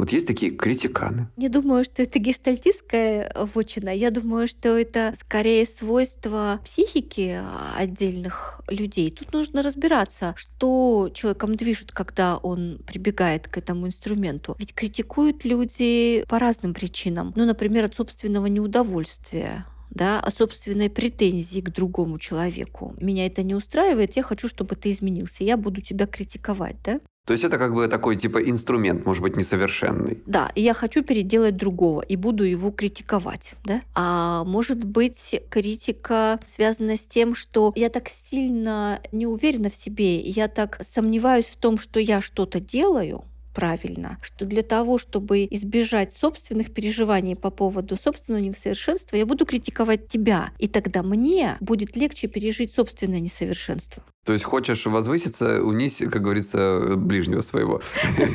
Вот 0.00 0.12
есть 0.12 0.26
такие 0.26 0.50
критиканы. 0.50 1.28
Не 1.36 1.50
думаю, 1.50 1.84
что 1.84 2.00
это 2.00 2.18
гештальтистская 2.18 3.30
вотчина. 3.52 3.90
Я 3.90 4.10
думаю, 4.10 4.48
что 4.48 4.70
это 4.70 5.12
скорее 5.14 5.66
свойство 5.66 6.58
психики 6.64 7.38
отдельных 7.76 8.62
людей. 8.70 9.10
Тут 9.10 9.34
нужно 9.34 9.62
разбираться, 9.62 10.32
что 10.38 11.10
человеком 11.12 11.54
движет, 11.54 11.92
когда 11.92 12.38
он 12.38 12.80
прибегает 12.86 13.46
к 13.46 13.58
этому 13.58 13.88
инструменту. 13.88 14.56
Ведь 14.58 14.74
критикуют 14.74 15.44
люди 15.44 16.24
по 16.26 16.38
разным 16.38 16.72
причинам. 16.72 17.34
Ну, 17.36 17.44
например, 17.44 17.84
от 17.84 17.94
собственного 17.94 18.46
неудовольствия 18.46 19.66
да, 19.90 20.20
о 20.20 20.30
собственной 20.30 20.88
претензии 20.88 21.60
к 21.60 21.70
другому 21.70 22.18
человеку. 22.18 22.94
Меня 23.00 23.26
это 23.26 23.42
не 23.42 23.54
устраивает, 23.54 24.16
я 24.16 24.22
хочу, 24.22 24.48
чтобы 24.48 24.76
ты 24.76 24.92
изменился, 24.92 25.44
я 25.44 25.56
буду 25.56 25.80
тебя 25.80 26.06
критиковать, 26.06 26.76
да? 26.84 27.00
То 27.30 27.34
есть 27.34 27.44
это 27.44 27.58
как 27.58 27.72
бы 27.74 27.86
такой 27.86 28.16
типа 28.16 28.38
инструмент, 28.38 29.06
может 29.06 29.22
быть, 29.22 29.36
несовершенный. 29.36 30.20
Да, 30.26 30.50
и 30.56 30.62
я 30.62 30.74
хочу 30.74 31.04
переделать 31.04 31.56
другого 31.56 32.00
и 32.00 32.16
буду 32.16 32.42
его 32.42 32.72
критиковать, 32.72 33.54
да? 33.62 33.82
А 33.94 34.42
может 34.42 34.82
быть, 34.82 35.40
критика 35.48 36.40
связана 36.44 36.96
с 36.96 37.06
тем, 37.06 37.36
что 37.36 37.72
я 37.76 37.88
так 37.88 38.08
сильно 38.08 38.98
не 39.12 39.28
уверена 39.28 39.70
в 39.70 39.76
себе, 39.76 40.18
я 40.18 40.48
так 40.48 40.80
сомневаюсь 40.82 41.44
в 41.44 41.54
том, 41.54 41.78
что 41.78 42.00
я 42.00 42.20
что-то 42.20 42.58
делаю, 42.58 43.22
правильно, 43.60 44.16
что 44.22 44.46
для 44.46 44.62
того, 44.62 44.96
чтобы 44.96 45.46
избежать 45.50 46.14
собственных 46.14 46.72
переживаний 46.72 47.36
по 47.36 47.50
поводу 47.50 47.98
собственного 47.98 48.42
несовершенства, 48.42 49.16
я 49.16 49.26
буду 49.26 49.44
критиковать 49.44 50.08
тебя, 50.08 50.50
и 50.58 50.66
тогда 50.66 51.02
мне 51.02 51.58
будет 51.60 51.94
легче 51.94 52.26
пережить 52.26 52.72
собственное 52.72 53.20
несовершенство. 53.20 54.02
То 54.24 54.32
есть 54.32 54.46
хочешь 54.46 54.86
возвыситься, 54.86 55.62
унись, 55.62 55.98
как 55.98 56.22
говорится, 56.22 56.94
ближнего 56.96 57.42
своего. 57.42 57.82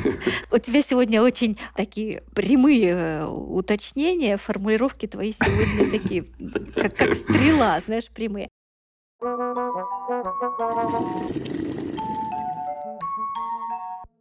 У 0.52 0.58
тебя 0.58 0.82
сегодня 0.82 1.20
очень 1.20 1.58
такие 1.74 2.22
прямые 2.32 2.90
э, 2.92 3.26
уточнения, 3.26 4.36
формулировки 4.36 5.06
твои 5.06 5.32
сегодня 5.32 5.90
такие, 5.90 6.24
как, 6.72 6.94
как 6.94 7.14
стрела, 7.14 7.80
знаешь, 7.84 8.08
прямые. 8.10 8.48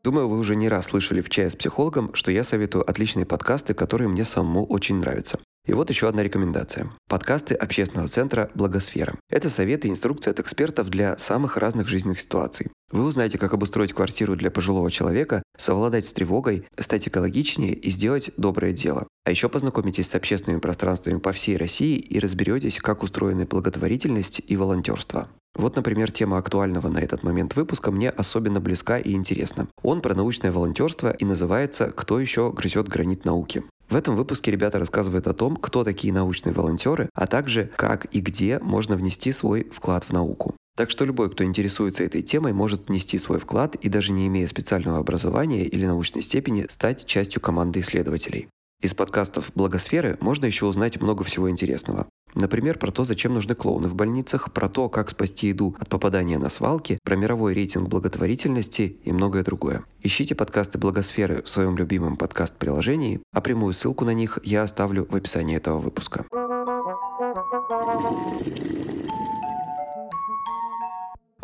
Думаю, 0.06 0.30
вы 0.30 0.38
уже 0.38 0.56
не 0.56 0.70
раз 0.70 0.86
слышали 0.86 1.20
в 1.20 1.30
чае 1.30 1.50
с 1.50 1.56
психологом, 1.56 2.14
что 2.14 2.32
я 2.32 2.44
советую 2.44 2.88
отличные 2.88 3.26
подкасты, 3.26 3.74
которые 3.74 4.08
мне 4.08 4.24
самому 4.24 4.64
очень 4.64 4.98
нравятся. 4.98 5.40
И 5.66 5.74
вот 5.74 5.90
еще 5.90 6.08
одна 6.08 6.22
рекомендация. 6.22 6.92
Подкасты 7.10 7.56
общественного 7.56 8.08
центра 8.08 8.52
«Благосфера». 8.54 9.16
Это 9.32 9.50
советы 9.50 9.88
и 9.88 9.92
инструкции 9.92 10.30
от 10.30 10.40
экспертов 10.40 10.90
для 10.90 11.18
самых 11.18 11.58
разных 11.58 11.88
жизненных 11.88 12.20
ситуаций. 12.20 12.68
Вы 12.92 13.04
узнаете, 13.04 13.40
как 13.40 13.56
обустроить 13.56 13.94
квартиру 13.94 14.36
для 14.36 14.52
пожилого 14.52 14.92
человека, 14.92 15.42
совладать 15.58 16.06
с 16.06 16.14
тревогой, 16.14 16.68
стать 16.78 17.08
экологичнее 17.08 17.74
и 17.74 17.90
сделать 17.90 18.30
доброе 18.38 18.74
дело. 18.74 19.08
А 19.24 19.32
еще 19.32 19.50
познакомитесь 19.50 20.08
с 20.08 20.14
общественными 20.14 20.60
пространствами 20.60 21.18
по 21.18 21.32
всей 21.32 21.58
России 21.58 21.98
и 21.98 22.20
разберетесь, 22.20 22.78
как 22.78 23.02
устроены 23.02 23.48
благотворительность 23.48 24.40
и 24.46 24.56
волонтерство. 24.56 25.30
Вот, 25.56 25.76
например, 25.76 26.12
тема 26.12 26.38
актуального 26.38 26.90
на 26.90 27.00
этот 27.00 27.24
момент 27.24 27.56
выпуска 27.56 27.92
мне 27.92 28.10
особенно 28.10 28.60
близка 28.60 29.00
и 29.00 29.14
интересна. 29.14 29.68
Он 29.82 30.02
про 30.02 30.14
научное 30.14 30.52
волонтерство 30.52 31.12
и 31.12 31.26
называется 31.26 31.92
«Кто 31.96 32.20
еще 32.20 32.52
грызет 32.52 32.88
гранит 32.88 33.26
науки?». 33.26 33.64
В 33.90 33.96
этом 33.96 34.16
выпуске 34.16 34.52
ребята 34.52 34.80
рассказывают 34.80 35.28
о 35.28 35.34
том, 35.34 35.56
кто 35.56 35.84
такие 35.84 36.12
научные 36.12 36.54
волонтеры, 36.54 37.10
а 37.14 37.28
также 37.28 37.70
как 37.78 38.06
и 38.06 38.20
где 38.20 38.60
можно 38.60 38.96
внести 38.98 39.32
свой 39.32 39.68
вклад 39.72 40.04
в 40.04 40.12
науку. 40.12 40.56
Так 40.76 40.90
что 40.90 41.06
любой, 41.06 41.30
кто 41.30 41.44
интересуется 41.46 42.04
этой 42.04 42.22
темой, 42.22 42.52
может 42.52 42.90
внести 42.90 43.18
свой 43.18 43.40
вклад 43.40 43.76
и 43.76 43.88
даже 43.88 44.12
не 44.12 44.28
имея 44.28 44.48
специального 44.48 44.98
образования 44.98 45.64
или 45.66 45.86
научной 45.86 46.22
степени, 46.22 46.66
стать 46.70 47.06
частью 47.06 47.42
команды 47.42 47.80
исследователей. 47.80 48.50
Из 48.82 48.94
подкастов 48.94 49.52
«Благосферы» 49.56 50.18
можно 50.20 50.46
еще 50.46 50.66
узнать 50.66 51.02
много 51.02 51.24
всего 51.24 51.50
интересного. 51.50 52.08
Например, 52.36 52.78
про 52.78 52.92
то, 52.92 53.06
зачем 53.06 53.34
нужны 53.34 53.56
клоуны 53.56 53.88
в 53.88 53.96
больницах, 53.96 54.52
про 54.52 54.68
то, 54.68 54.90
как 54.90 55.10
спасти 55.10 55.48
еду 55.48 55.76
от 55.80 55.88
попадания 55.88 56.38
на 56.38 56.50
свалки, 56.50 57.00
про 57.04 57.16
мировой 57.16 57.54
рейтинг 57.54 57.88
благотворительности 57.88 58.98
и 59.04 59.12
многое 59.14 59.44
другое. 59.44 59.86
Ищите 60.02 60.36
подкасты 60.36 60.78
Благосферы 60.78 61.42
в 61.42 61.50
своем 61.50 61.78
любимом 61.78 62.18
подкаст-приложении, 62.18 63.22
а 63.34 63.40
прямую 63.40 63.74
ссылку 63.74 64.04
на 64.04 64.14
них 64.14 64.40
я 64.44 64.64
оставлю 64.64 65.08
в 65.10 65.16
описании 65.16 65.56
этого 65.56 65.80
выпуска. 65.80 66.26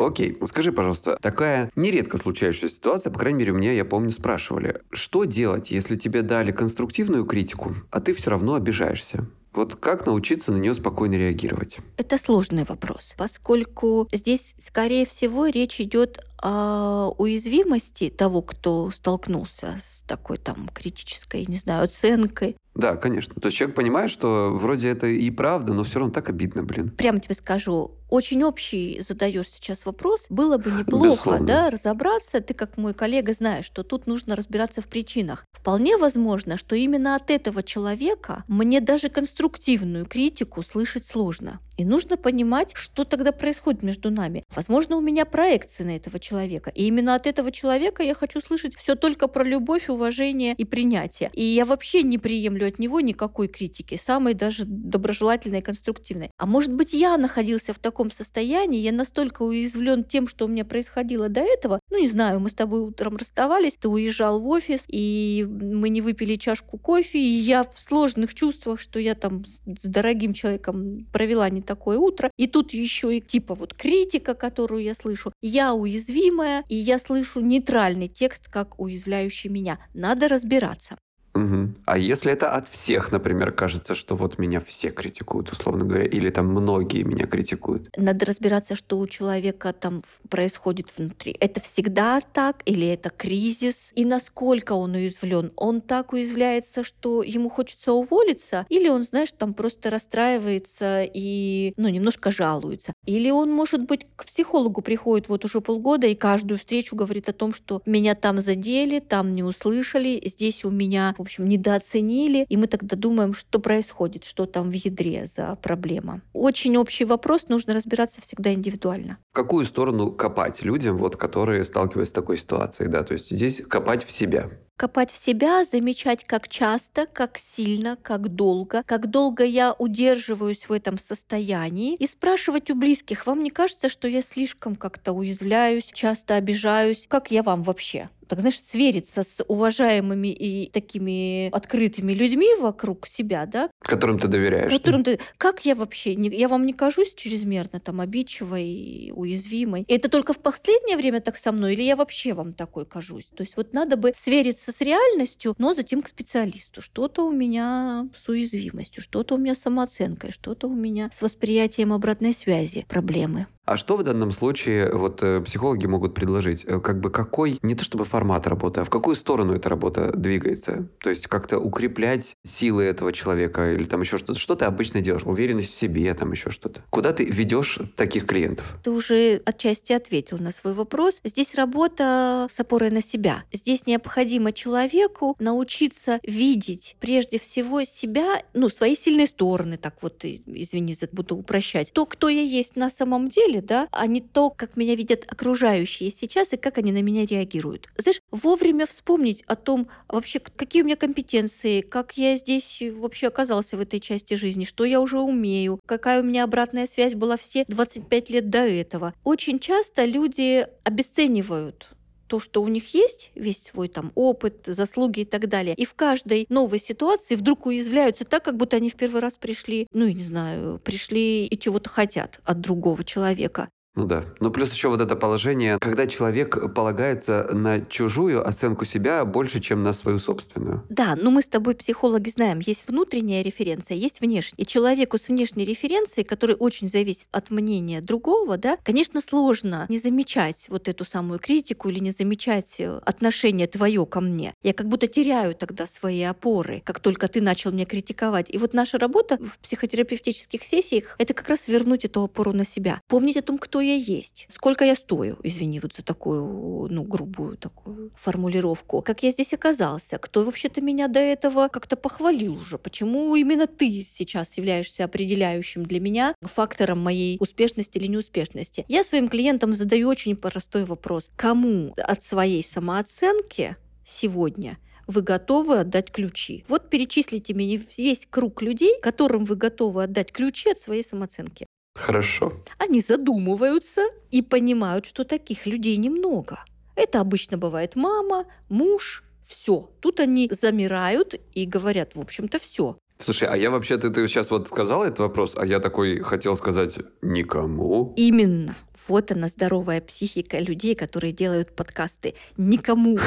Окей, 0.06 0.36
скажи, 0.46 0.72
пожалуйста, 0.72 1.18
такая 1.20 1.70
нередко 1.76 2.18
случающаяся 2.18 2.74
ситуация, 2.74 3.12
по 3.12 3.18
крайней 3.18 3.40
мере, 3.40 3.52
у 3.52 3.56
меня, 3.56 3.72
я 3.72 3.84
помню, 3.84 4.10
спрашивали, 4.10 4.82
что 4.90 5.24
делать, 5.24 5.70
если 5.70 5.96
тебе 5.96 6.22
дали 6.22 6.52
конструктивную 6.52 7.24
критику, 7.24 7.74
а 7.90 8.00
ты 8.00 8.12
все 8.12 8.30
равно 8.30 8.54
обижаешься? 8.54 9.26
Вот 9.52 9.76
как 9.76 10.06
научиться 10.06 10.50
на 10.50 10.56
нее 10.56 10.72
спокойно 10.74 11.14
реагировать? 11.14 11.76
Это 11.98 12.16
сложный 12.16 12.64
вопрос, 12.64 13.14
поскольку 13.18 14.08
здесь, 14.10 14.54
скорее 14.58 15.04
всего, 15.04 15.46
речь 15.46 15.78
идет 15.78 16.24
уязвимости 16.42 18.10
того, 18.10 18.42
кто 18.42 18.90
столкнулся 18.90 19.78
с 19.82 20.02
такой 20.02 20.38
там 20.38 20.68
критической, 20.74 21.44
не 21.46 21.56
знаю, 21.56 21.84
оценкой. 21.84 22.56
Да, 22.74 22.96
конечно. 22.96 23.34
То 23.34 23.48
есть 23.48 23.58
человек 23.58 23.76
понимает, 23.76 24.10
что 24.10 24.50
вроде 24.54 24.88
это 24.88 25.06
и 25.06 25.30
правда, 25.30 25.74
но 25.74 25.84
все 25.84 25.98
равно 25.98 26.12
так 26.12 26.30
обидно, 26.30 26.62
блин. 26.62 26.90
Прямо 26.90 27.20
тебе 27.20 27.34
скажу, 27.34 27.98
очень 28.08 28.42
общий 28.44 29.02
задаешь 29.06 29.48
сейчас 29.48 29.84
вопрос. 29.84 30.26
Было 30.30 30.56
бы 30.56 30.70
неплохо, 30.70 31.04
Безусловно. 31.04 31.46
да, 31.46 31.70
разобраться. 31.70 32.40
Ты, 32.40 32.54
как 32.54 32.78
мой 32.78 32.94
коллега, 32.94 33.34
знаешь, 33.34 33.66
что 33.66 33.82
тут 33.82 34.06
нужно 34.06 34.36
разбираться 34.36 34.80
в 34.80 34.86
причинах. 34.86 35.44
Вполне 35.52 35.98
возможно, 35.98 36.56
что 36.56 36.74
именно 36.74 37.14
от 37.14 37.30
этого 37.30 37.62
человека 37.62 38.44
мне 38.48 38.80
даже 38.80 39.10
конструктивную 39.10 40.06
критику 40.06 40.62
слышать 40.62 41.06
сложно. 41.06 41.58
И 41.76 41.84
нужно 41.84 42.16
понимать, 42.16 42.72
что 42.74 43.04
тогда 43.04 43.32
происходит 43.32 43.82
между 43.82 44.10
нами. 44.10 44.44
Возможно, 44.54 44.96
у 44.96 45.00
меня 45.00 45.24
проекции 45.26 45.82
на 45.84 45.96
этого 45.96 46.18
человека. 46.18 46.31
И 46.70 46.86
именно 46.86 47.14
от 47.14 47.26
этого 47.26 47.52
человека 47.52 48.02
я 48.02 48.14
хочу 48.14 48.40
слышать 48.40 48.76
все 48.76 48.94
только 48.94 49.28
про 49.28 49.44
любовь, 49.44 49.88
уважение 49.88 50.54
и 50.56 50.64
принятие. 50.64 51.30
И 51.34 51.42
я 51.44 51.64
вообще 51.64 52.02
не 52.02 52.18
приемлю 52.18 52.66
от 52.68 52.78
него 52.78 53.00
никакой 53.00 53.48
критики, 53.48 54.00
самой 54.02 54.34
даже 54.34 54.64
доброжелательной 54.64 55.60
и 55.60 55.62
конструктивной. 55.62 56.30
А 56.38 56.46
может 56.46 56.72
быть, 56.72 56.92
я 56.92 57.16
находился 57.16 57.72
в 57.72 57.78
таком 57.78 58.10
состоянии, 58.10 58.80
я 58.80 58.92
настолько 58.92 59.42
уязвлен 59.42 60.04
тем, 60.04 60.28
что 60.28 60.46
у 60.46 60.48
меня 60.48 60.64
происходило 60.64 61.28
до 61.28 61.40
этого. 61.40 61.80
Ну, 61.90 62.00
не 62.00 62.08
знаю, 62.08 62.40
мы 62.40 62.50
с 62.50 62.54
тобой 62.54 62.80
утром 62.80 63.16
расставались, 63.16 63.76
ты 63.76 63.88
уезжал 63.88 64.40
в 64.40 64.48
офис, 64.48 64.82
и 64.88 65.46
мы 65.48 65.88
не 65.88 66.00
выпили 66.00 66.36
чашку 66.36 66.78
кофе, 66.78 67.18
и 67.18 67.40
я 67.40 67.64
в 67.64 67.78
сложных 67.78 68.34
чувствах, 68.34 68.80
что 68.80 68.98
я 68.98 69.14
там 69.14 69.44
с 69.44 69.84
дорогим 69.84 70.34
человеком 70.34 71.06
провела 71.12 71.48
не 71.50 71.62
такое 71.62 71.98
утро. 71.98 72.30
И 72.36 72.46
тут 72.46 72.72
еще 72.72 73.16
и 73.16 73.20
типа 73.20 73.54
вот 73.54 73.74
критика, 73.74 74.34
которую 74.34 74.82
я 74.82 74.94
слышу. 74.94 75.32
Я 75.42 75.74
уязвимая, 76.22 76.64
и 76.68 76.76
я 76.76 76.98
слышу 76.98 77.40
нейтральный 77.40 78.08
текст, 78.08 78.48
как 78.48 78.78
уязвляющий 78.80 79.48
меня. 79.50 79.78
Надо 79.94 80.28
разбираться. 80.28 80.96
Мгм. 81.34 81.76
А 81.86 81.96
если 81.96 82.30
это 82.32 82.50
от 82.54 82.68
всех, 82.68 83.10
например, 83.10 83.52
кажется, 83.52 83.94
что 83.94 84.16
вот 84.16 84.38
меня 84.38 84.60
все 84.60 84.90
критикуют, 84.90 85.50
условно 85.50 85.84
говоря, 85.86 86.04
или 86.04 86.28
там 86.28 86.46
многие 86.48 87.04
меня 87.04 87.26
критикуют? 87.26 87.88
Надо 87.96 88.26
разбираться, 88.26 88.74
что 88.74 88.98
у 88.98 89.06
человека 89.06 89.72
там 89.72 90.02
происходит 90.28 90.88
внутри. 90.96 91.34
Это 91.40 91.60
всегда 91.60 92.20
так 92.20 92.62
или 92.66 92.86
это 92.86 93.08
кризис? 93.08 93.92
И 93.94 94.04
насколько 94.04 94.72
он 94.72 94.94
уязвлен? 94.94 95.52
Он 95.56 95.80
так 95.80 96.12
уязвляется, 96.12 96.84
что 96.84 97.22
ему 97.22 97.48
хочется 97.48 97.92
уволиться? 97.94 98.66
Или 98.68 98.88
он, 98.88 99.02
знаешь, 99.02 99.32
там 99.32 99.54
просто 99.54 99.88
расстраивается 99.88 101.02
и, 101.04 101.72
ну, 101.78 101.88
немножко 101.88 102.30
жалуется? 102.30 102.92
Или 103.06 103.30
он, 103.30 103.50
может 103.50 103.82
быть, 103.86 104.06
к 104.16 104.26
психологу 104.26 104.82
приходит 104.82 105.28
вот 105.30 105.44
уже 105.46 105.62
полгода 105.62 106.06
и 106.06 106.14
каждую 106.14 106.58
встречу 106.58 106.94
говорит 106.94 107.28
о 107.30 107.32
том, 107.32 107.54
что 107.54 107.80
меня 107.86 108.14
там 108.14 108.40
задели, 108.40 108.98
там 108.98 109.32
не 109.32 109.42
услышали, 109.42 110.20
здесь 110.24 110.64
у 110.64 110.70
меня, 110.70 111.14
в 111.22 111.26
общем, 111.26 111.48
недооценили, 111.48 112.46
и 112.48 112.56
мы 112.56 112.66
тогда 112.66 112.96
думаем, 112.96 113.34
что 113.34 113.58
происходит, 113.58 114.24
что 114.24 114.46
там 114.46 114.70
в 114.70 114.72
ядре 114.72 115.26
за 115.26 115.56
проблема. 115.62 116.20
Очень 116.32 116.76
общий 116.76 117.04
вопрос, 117.04 117.48
нужно 117.48 117.74
разбираться 117.74 118.20
всегда 118.20 118.52
индивидуально. 118.52 119.18
В 119.32 119.36
какую 119.36 119.66
сторону 119.66 120.10
копать 120.12 120.62
людям, 120.62 120.96
вот, 120.96 121.16
которые 121.16 121.64
сталкиваются 121.64 122.10
с 122.10 122.14
такой 122.14 122.38
ситуацией, 122.38 122.88
да? 122.88 123.02
То 123.04 123.14
есть 123.14 123.30
здесь 123.30 123.62
копать 123.68 124.04
в 124.04 124.10
себя. 124.10 124.50
Копать 124.82 125.12
в 125.12 125.16
себя, 125.16 125.62
замечать, 125.62 126.24
как 126.24 126.48
часто, 126.48 127.06
как 127.06 127.38
сильно, 127.38 127.96
как 128.02 128.30
долго, 128.34 128.82
как 128.84 129.08
долго 129.08 129.44
я 129.44 129.74
удерживаюсь 129.78 130.68
в 130.68 130.72
этом 130.72 130.98
состоянии, 130.98 131.94
и 131.94 132.06
спрашивать 132.08 132.68
у 132.68 132.74
близких, 132.74 133.24
вам 133.28 133.44
не 133.44 133.50
кажется, 133.50 133.88
что 133.88 134.08
я 134.08 134.22
слишком 134.22 134.74
как-то 134.74 135.12
уязвляюсь, 135.12 135.88
часто 135.92 136.34
обижаюсь? 136.34 137.06
Как 137.08 137.30
я 137.30 137.44
вам 137.44 137.62
вообще? 137.62 138.10
Так, 138.28 138.40
знаешь, 138.40 138.60
свериться 138.62 139.24
с 139.24 139.44
уважаемыми 139.46 140.28
и 140.28 140.70
такими 140.70 141.50
открытыми 141.54 142.14
людьми 142.14 142.48
вокруг 142.58 143.06
себя, 143.06 143.44
да, 143.44 143.68
Которым 143.80 144.18
ты 144.18 144.26
доверяешь. 144.26 144.72
которым 144.72 145.04
ты... 145.04 145.18
Как 145.36 145.66
я 145.66 145.74
вообще? 145.74 146.14
Не- 146.16 146.30
Я 146.30 146.48
вам 146.48 146.64
не 146.64 146.72
кажусь 146.72 147.12
чрезмерно 147.14 147.78
там 147.78 148.00
обидчивой 148.00 148.64
и 148.66 149.12
уязвимой? 149.12 149.84
И 149.86 149.92
это 149.92 150.08
только 150.08 150.32
в 150.32 150.38
последнее 150.38 150.96
время 150.96 151.20
так 151.20 151.36
со 151.36 151.52
мной? 151.52 151.74
Или 151.74 151.82
я 151.82 151.94
вообще 151.94 152.32
вам 152.32 152.54
такой 152.54 152.86
кажусь? 152.86 153.26
То 153.36 153.42
есть 153.42 153.54
вот 153.58 153.74
надо 153.74 153.98
бы 153.98 154.12
свериться 154.16 154.71
с 154.72 154.80
реальностью, 154.80 155.54
но 155.58 155.74
затем 155.74 156.02
к 156.02 156.08
специалисту. 156.08 156.80
Что-то 156.80 157.26
у 157.26 157.30
меня 157.30 158.08
с 158.16 158.28
уязвимостью, 158.28 159.02
что-то 159.02 159.36
у 159.36 159.38
меня 159.38 159.54
с 159.54 159.60
самооценкой, 159.60 160.32
что-то 160.32 160.66
у 160.66 160.74
меня 160.74 161.10
с 161.14 161.22
восприятием 161.22 161.92
обратной 161.92 162.32
связи 162.32 162.84
проблемы. 162.88 163.46
А 163.64 163.76
что 163.76 163.96
в 163.96 164.02
данном 164.02 164.32
случае 164.32 164.92
вот 164.92 165.22
э, 165.22 165.40
психологи 165.40 165.86
могут 165.86 166.14
предложить? 166.14 166.64
Э, 166.66 166.80
Как 166.80 167.00
бы 167.00 167.10
какой, 167.10 167.58
не 167.62 167.74
то 167.76 167.84
чтобы 167.84 168.04
формат 168.04 168.46
работы, 168.48 168.80
а 168.80 168.84
в 168.84 168.90
какую 168.90 169.14
сторону 169.14 169.54
эта 169.54 169.68
работа 169.68 170.12
двигается? 170.16 170.88
То 170.98 171.10
есть 171.10 171.28
как-то 171.28 171.58
укреплять 171.58 172.34
силы 172.44 172.82
этого 172.82 173.12
человека 173.12 173.72
или 173.72 173.84
там 173.84 174.00
еще 174.00 174.18
что-то. 174.18 174.38
Что 174.38 174.56
ты 174.56 174.64
обычно 174.64 175.00
делаешь? 175.00 175.22
Уверенность 175.24 175.72
в 175.72 175.78
себе, 175.78 176.12
там 176.14 176.32
еще 176.32 176.50
что-то. 176.50 176.82
Куда 176.90 177.12
ты 177.12 177.24
ведешь 177.24 177.78
таких 177.96 178.26
клиентов? 178.26 178.74
Ты 178.82 178.90
уже 178.90 179.40
отчасти 179.44 179.92
ответил 179.92 180.38
на 180.38 180.50
свой 180.50 180.74
вопрос. 180.74 181.20
Здесь 181.22 181.54
работа 181.54 182.48
с 182.50 182.58
опорой 182.58 182.90
на 182.90 183.02
себя. 183.02 183.44
Здесь 183.52 183.86
необходимо 183.86 184.52
человеку 184.52 185.36
научиться 185.38 186.18
видеть 186.24 186.96
прежде 186.98 187.38
всего 187.38 187.84
себя, 187.84 188.42
ну, 188.54 188.68
свои 188.68 188.96
сильные 188.96 189.26
стороны, 189.26 189.76
так 189.76 190.02
вот, 190.02 190.24
извини, 190.24 190.96
буду 191.12 191.36
упрощать. 191.36 191.92
То, 191.92 192.06
кто 192.06 192.28
я 192.28 192.42
есть 192.42 192.76
на 192.76 192.90
самом 192.90 193.28
деле, 193.28 193.51
да, 193.60 193.88
а 193.92 194.06
не 194.06 194.20
то, 194.20 194.50
как 194.50 194.76
меня 194.76 194.94
видят 194.94 195.24
окружающие 195.30 196.10
сейчас 196.10 196.52
и 196.52 196.56
как 196.56 196.78
они 196.78 196.92
на 196.92 197.02
меня 197.02 197.26
реагируют. 197.26 197.88
Знаешь, 197.96 198.20
вовремя 198.30 198.86
вспомнить 198.86 199.42
о 199.46 199.56
том, 199.56 199.88
вообще, 200.08 200.38
к- 200.38 200.54
какие 200.56 200.82
у 200.82 200.84
меня 200.84 200.96
компетенции, 200.96 201.80
как 201.80 202.16
я 202.16 202.36
здесь 202.36 202.82
вообще 202.96 203.28
оказался 203.28 203.76
в 203.76 203.80
этой 203.80 204.00
части 204.00 204.34
жизни, 204.34 204.64
что 204.64 204.84
я 204.84 205.00
уже 205.00 205.18
умею, 205.18 205.80
какая 205.86 206.20
у 206.20 206.24
меня 206.24 206.44
обратная 206.44 206.86
связь 206.86 207.14
была 207.14 207.36
все 207.36 207.64
25 207.68 208.30
лет 208.30 208.50
до 208.50 208.58
этого. 208.66 209.14
Очень 209.24 209.58
часто 209.58 210.04
люди 210.04 210.66
обесценивают 210.84 211.88
то, 212.32 212.40
что 212.40 212.62
у 212.62 212.68
них 212.68 212.94
есть, 212.94 213.30
весь 213.34 213.62
свой 213.62 213.88
там 213.88 214.10
опыт, 214.14 214.62
заслуги 214.64 215.20
и 215.20 215.24
так 215.26 215.50
далее. 215.50 215.74
И 215.74 215.84
в 215.84 215.92
каждой 215.92 216.46
новой 216.48 216.78
ситуации 216.78 217.34
вдруг 217.34 217.66
уязвляются 217.66 218.24
так, 218.24 218.42
как 218.42 218.56
будто 218.56 218.78
они 218.78 218.88
в 218.88 218.94
первый 218.94 219.20
раз 219.20 219.36
пришли, 219.36 219.86
ну, 219.92 220.06
я 220.06 220.14
не 220.14 220.22
знаю, 220.22 220.80
пришли 220.82 221.44
и 221.44 221.58
чего-то 221.58 221.90
хотят 221.90 222.40
от 222.44 222.62
другого 222.62 223.04
человека. 223.04 223.68
Ну 223.94 224.06
да. 224.06 224.24
Ну 224.40 224.50
плюс 224.50 224.72
еще 224.72 224.88
вот 224.88 225.00
это 225.00 225.16
положение, 225.16 225.78
когда 225.78 226.06
человек 226.06 226.72
полагается 226.74 227.48
на 227.52 227.84
чужую 227.84 228.46
оценку 228.46 228.86
себя 228.86 229.24
больше, 229.24 229.60
чем 229.60 229.82
на 229.82 229.92
свою 229.92 230.18
собственную. 230.18 230.82
Да, 230.88 231.14
но 231.20 231.30
мы 231.30 231.42
с 231.42 231.48
тобой, 231.48 231.74
психологи, 231.74 232.30
знаем, 232.30 232.60
есть 232.60 232.88
внутренняя 232.88 233.42
референция, 233.42 233.96
есть 233.96 234.20
внешняя. 234.20 234.56
И 234.56 234.66
человеку 234.66 235.18
с 235.18 235.28
внешней 235.28 235.66
референцией, 235.66 236.24
который 236.24 236.56
очень 236.56 236.88
зависит 236.88 237.28
от 237.32 237.50
мнения 237.50 238.00
другого, 238.00 238.56
да, 238.56 238.78
конечно, 238.82 239.20
сложно 239.20 239.86
не 239.90 239.98
замечать 239.98 240.66
вот 240.70 240.88
эту 240.88 241.04
самую 241.04 241.38
критику 241.38 241.90
или 241.90 241.98
не 241.98 242.12
замечать 242.12 242.76
э, 242.78 242.98
отношение 243.04 243.66
твое 243.66 244.06
ко 244.06 244.20
мне. 244.22 244.54
Я 244.62 244.72
как 244.72 244.88
будто 244.88 245.06
теряю 245.06 245.54
тогда 245.54 245.86
свои 245.86 246.22
опоры, 246.22 246.82
как 246.86 247.00
только 247.00 247.28
ты 247.28 247.42
начал 247.42 247.72
меня 247.72 247.84
критиковать. 247.84 248.48
И 248.48 248.56
вот 248.56 248.72
наша 248.72 248.98
работа 248.98 249.36
в 249.38 249.58
психотерапевтических 249.58 250.62
сессиях— 250.64 251.14
это 251.18 251.34
как 251.34 251.48
раз 251.50 251.68
вернуть 251.68 252.06
эту 252.06 252.24
опору 252.24 252.52
на 252.52 252.64
себя. 252.64 253.00
Помнить 253.06 253.36
о 253.36 253.42
том, 253.42 253.58
кто 253.58 253.81
я 253.82 253.94
есть, 253.94 254.46
сколько 254.48 254.84
я 254.84 254.94
стою, 254.94 255.38
извини 255.42 255.80
вот 255.80 255.94
за 255.94 256.02
такую, 256.02 256.88
ну, 256.90 257.02
грубую 257.02 257.56
такую 257.56 258.10
формулировку, 258.16 259.02
как 259.02 259.22
я 259.22 259.30
здесь 259.30 259.52
оказался, 259.52 260.18
кто 260.18 260.44
вообще-то 260.44 260.80
меня 260.80 261.08
до 261.08 261.20
этого 261.20 261.68
как-то 261.68 261.96
похвалил 261.96 262.54
уже, 262.54 262.78
почему 262.78 263.34
именно 263.36 263.66
ты 263.66 264.06
сейчас 264.08 264.56
являешься 264.58 265.04
определяющим 265.04 265.84
для 265.84 266.00
меня 266.00 266.34
фактором 266.40 267.00
моей 267.00 267.36
успешности 267.40 267.98
или 267.98 268.06
неуспешности. 268.06 268.84
Я 268.88 269.04
своим 269.04 269.28
клиентам 269.28 269.72
задаю 269.72 270.08
очень 270.08 270.36
простой 270.36 270.84
вопрос. 270.84 271.30
Кому 271.36 271.94
от 271.96 272.22
своей 272.22 272.62
самооценки 272.64 273.76
сегодня 274.04 274.78
вы 275.06 275.22
готовы 275.22 275.78
отдать 275.78 276.10
ключи. 276.10 276.64
Вот 276.68 276.90
перечислите 276.90 277.54
мне 277.54 277.76
весь 277.98 278.26
круг 278.28 278.62
людей, 278.62 279.00
которым 279.00 279.44
вы 279.44 279.56
готовы 279.56 280.04
отдать 280.04 280.32
ключи 280.32 280.70
от 280.70 280.78
своей 280.78 281.02
самооценки. 281.02 281.66
Хорошо. 281.94 282.52
Они 282.78 283.00
задумываются 283.00 284.02
и 284.30 284.42
понимают, 284.42 285.06
что 285.06 285.24
таких 285.24 285.66
людей 285.66 285.96
немного. 285.96 286.64
Это 286.96 287.20
обычно 287.20 287.58
бывает 287.58 287.96
мама, 287.96 288.46
муж, 288.68 289.24
все. 289.46 289.90
Тут 290.00 290.20
они 290.20 290.48
замирают 290.50 291.34
и 291.54 291.66
говорят, 291.66 292.14
в 292.14 292.20
общем-то, 292.20 292.58
все. 292.58 292.96
Слушай, 293.18 293.48
а 293.48 293.56
я 293.56 293.70
вообще, 293.70 293.98
ты, 293.98 294.10
ты 294.10 294.26
сейчас 294.26 294.50
вот 294.50 294.68
сказала 294.68 295.04
этот 295.04 295.20
вопрос, 295.20 295.54
а 295.56 295.64
я 295.64 295.78
такой 295.78 296.20
хотел 296.20 296.56
сказать 296.56 296.98
никому. 297.20 298.14
Именно. 298.16 298.74
Вот 299.08 299.32
она, 299.32 299.48
здоровая 299.48 300.00
психика 300.00 300.58
людей, 300.58 300.94
которые 300.94 301.32
делают 301.32 301.74
подкасты. 301.74 302.34
Никому. 302.56 303.18